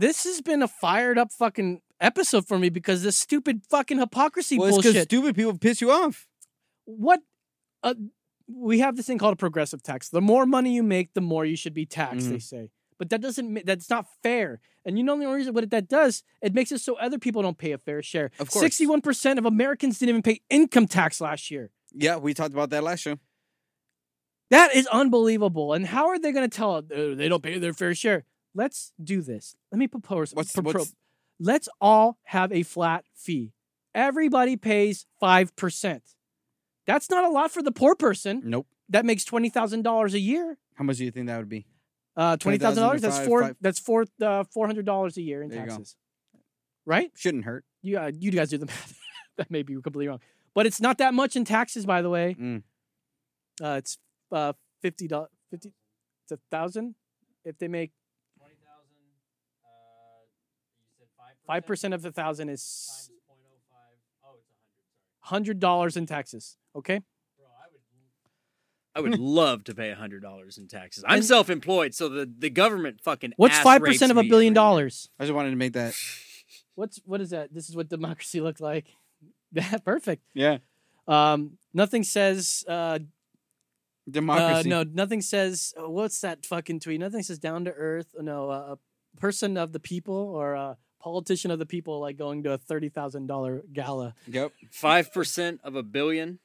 [0.00, 4.58] This has been a fired up fucking episode for me because this stupid fucking hypocrisy
[4.58, 6.26] Well, it's because stupid people piss you off.
[6.86, 7.20] what?
[7.82, 7.94] Uh,
[8.48, 10.08] we have this thing called a progressive tax.
[10.08, 12.30] The more money you make, the more you should be taxed.
[12.30, 12.42] They Mhm.
[12.42, 13.66] say, but that doesn't.
[13.66, 14.60] That's not fair.
[14.86, 16.22] And you know the only reason what that does?
[16.40, 18.30] It makes it so other people don't pay a fair share.
[18.38, 18.62] Of course.
[18.62, 21.70] sixty-one percent of Americans didn't even pay income tax last year.
[21.92, 23.18] Yeah, we talked about that last show.
[24.48, 25.74] That is unbelievable.
[25.74, 28.24] And how are they going to tell uh, they don't pay their fair share?
[28.54, 29.54] Let's do this.
[29.70, 30.32] Let me propose.
[30.34, 30.94] What's- pro- what's-
[31.38, 33.52] let's all have a flat fee.
[33.94, 36.16] Everybody pays 5%.
[36.86, 38.42] That's not a lot for the poor person.
[38.44, 38.66] Nope.
[38.88, 40.58] That makes $20,000 a year.
[40.74, 41.66] How much do you think that would be?
[42.16, 45.96] Uh, $20,000 that's four five- that's four uh, $400 a year in There taxes.
[46.84, 47.12] Right?
[47.14, 47.64] Shouldn't hurt.
[47.82, 48.98] You uh, you guys do the math.
[49.36, 50.20] that may be completely wrong.
[50.54, 52.34] But it's not that much in taxes by the way.
[52.38, 52.62] Mm.
[53.62, 53.98] Uh, it's
[54.32, 54.52] uh,
[54.84, 55.08] $50
[55.50, 55.72] 50
[56.24, 56.94] it's a 1000
[57.44, 57.92] if they make
[61.50, 63.10] Five percent of the thousand is
[65.18, 66.56] hundred dollars in taxes.
[66.76, 67.00] Okay,
[68.94, 71.02] I would love to pay hundred dollars in taxes.
[71.08, 75.10] I'm self-employed, so the, the government fucking what's five percent of a billion dollars?
[75.18, 75.96] I just wanted to make that.
[76.76, 77.52] What's what is that?
[77.52, 78.86] This is what democracy looked like.
[79.50, 80.22] Yeah, perfect.
[80.34, 80.58] Yeah.
[81.08, 82.98] Um, nothing says uh, uh,
[84.08, 84.68] Democracy.
[84.68, 87.00] no, nothing says uh, what's that fucking tweet?
[87.00, 88.14] Nothing says down to earth.
[88.20, 92.42] No, uh, a person of the people or a politician of the people, like going
[92.44, 94.14] to a thirty thousand dollar gala.
[94.28, 94.52] Yep.
[94.70, 96.38] Five percent of a billion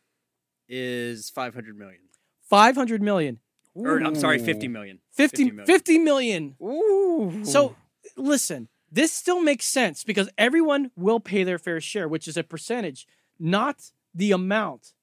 [0.68, 2.02] is five hundred million.
[2.50, 3.40] Five hundred million.
[3.74, 4.46] Or I'm sorry, Ooh.
[4.46, 5.00] fifty million.
[5.12, 6.56] 50, 50 million.
[6.62, 7.42] Ooh.
[7.44, 7.76] So
[8.16, 12.44] listen, this still makes sense because everyone will pay their fair share, which is a
[12.44, 13.06] percentage,
[13.40, 14.94] not the amount.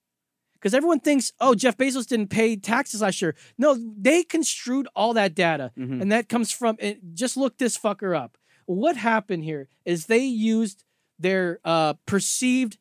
[0.54, 3.34] Because everyone thinks, oh, Jeff Bezos didn't pay taxes last year.
[3.58, 5.72] No, they construed all that data.
[5.76, 6.00] Mhm.
[6.00, 8.38] And that comes from, it, just look this fucker up.
[8.66, 10.84] What happened here is they used
[11.18, 12.78] their uh, perceived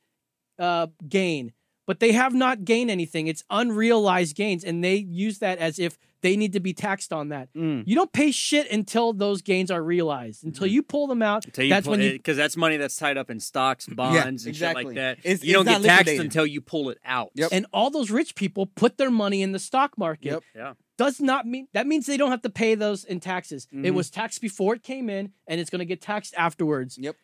[0.60, 1.54] uh, gain,
[1.88, 3.28] but they have not gained anything.
[3.28, 4.64] It's unrealized gains.
[4.64, 7.52] And they use that as if they need to be taxed on that.
[7.54, 7.84] Mm.
[7.88, 10.44] You don't pay shit until those gains are realized.
[10.44, 12.12] Until you pull them out, Until you that's when you.
[12.12, 14.84] because that's money that's tied up in stocks, bonds, and exactly.
[14.84, 15.18] shit like that.
[15.20, 16.22] It's- you don't get taxed liquidated.
[16.26, 17.32] until you pull it out.
[17.34, 17.50] Yep.
[17.52, 20.26] And all those rich people put their money in the stock market.
[20.32, 20.44] Yep.
[20.56, 20.74] Yeah.
[21.04, 23.68] Does not mean that means they don't have to pay those in taxes.
[23.72, 23.94] It Mhm.
[23.94, 26.98] was taxed before it came in, and it's going to get taxed afterwards.
[26.98, 27.16] Yep.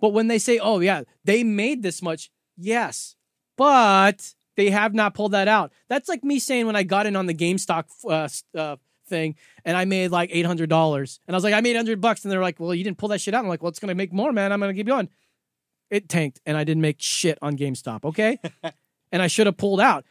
[0.00, 3.16] But when they say, "Oh yeah, they made this much," yes,
[3.56, 5.72] but they have not pulled that out.
[5.88, 8.28] That's like me saying when I got in on the GameStop uh,
[8.58, 8.76] uh,
[9.08, 12.00] thing, and I made like eight hundred dollars, and I was like, "I made hundred
[12.00, 13.78] bucks," and they're like, "Well, you didn't pull that shit out." I'm like, "Well, it's
[13.80, 14.52] gonna make more, man.
[14.52, 15.08] I'm gonna keep going."
[15.90, 18.04] It tanked, and I didn't make shit on GameStop.
[18.04, 18.38] Okay,
[19.12, 20.04] and I should have pulled out,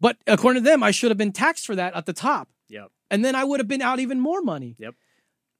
[0.00, 2.90] but according to them, I should have been taxed for that at the top Yep.
[3.10, 4.76] and then I would have been out even more money.
[4.78, 4.94] Yep.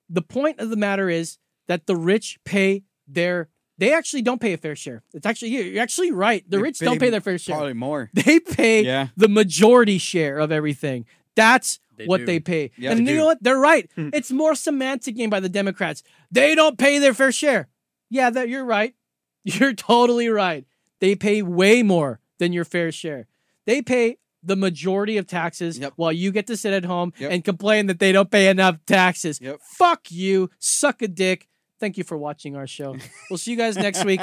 [0.09, 1.39] The point of the matter is
[1.69, 3.49] that the rich pay their.
[3.79, 5.03] They actually don't pay a fair share.
[5.13, 6.43] It's actually you're actually right.
[6.49, 7.57] The They rich don't pay their fair share.
[7.57, 8.11] Probably more.
[8.15, 9.09] They pay Yeah.
[9.17, 11.05] the majority share of everything.
[11.35, 12.27] That's They what do.
[12.27, 12.71] they pay.
[12.79, 13.21] Yeah, and they you do.
[13.21, 13.43] know what?
[13.43, 13.91] They're right.
[13.95, 14.11] Hmm.
[14.15, 16.03] it's more semantic game by the Democrats.
[16.31, 17.69] They don't pay their fair share.
[18.09, 18.95] Yeah, that you're right.
[19.45, 20.65] You're totally right.
[21.01, 23.27] They pay way more than your fair share.
[23.67, 27.87] They pay the majority of taxes while you get to sit at home and complain
[27.87, 29.41] that they don't pay enough taxes.
[29.61, 30.51] Fuck you.
[30.59, 31.49] Suck a dick.
[31.79, 32.97] Thank you for watching our show.
[33.31, 34.21] we'll see you guys next week.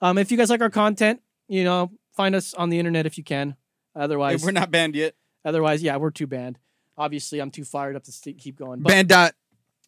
[0.00, 3.18] Um, if you guys like our content, you know, find us on the internet if
[3.18, 3.56] you can.
[3.96, 5.14] Otherwise, If we're not banned yet.
[5.44, 6.58] Otherwise, yeah, we're too banned.
[6.96, 8.80] Obviously, I'm too fired up to st- keep going.
[8.80, 9.34] But, Band dot.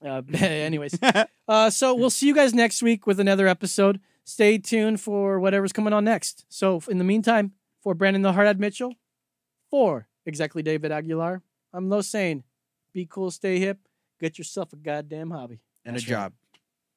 [0.04, 0.98] uh, anyways,
[1.48, 4.00] uh, so we'll see you guys next week with another episode.
[4.24, 6.44] Stay tuned for whatever's coming on next.
[6.48, 7.52] So, in the meantime,
[7.82, 8.94] for Brandon the Hardhead Mitchell,
[9.74, 11.42] for exactly David Aguilar,
[11.72, 12.44] I'm Lo Sane.
[12.92, 13.80] Be cool, stay hip,
[14.20, 15.62] get yourself a goddamn hobby.
[15.84, 16.32] And a job.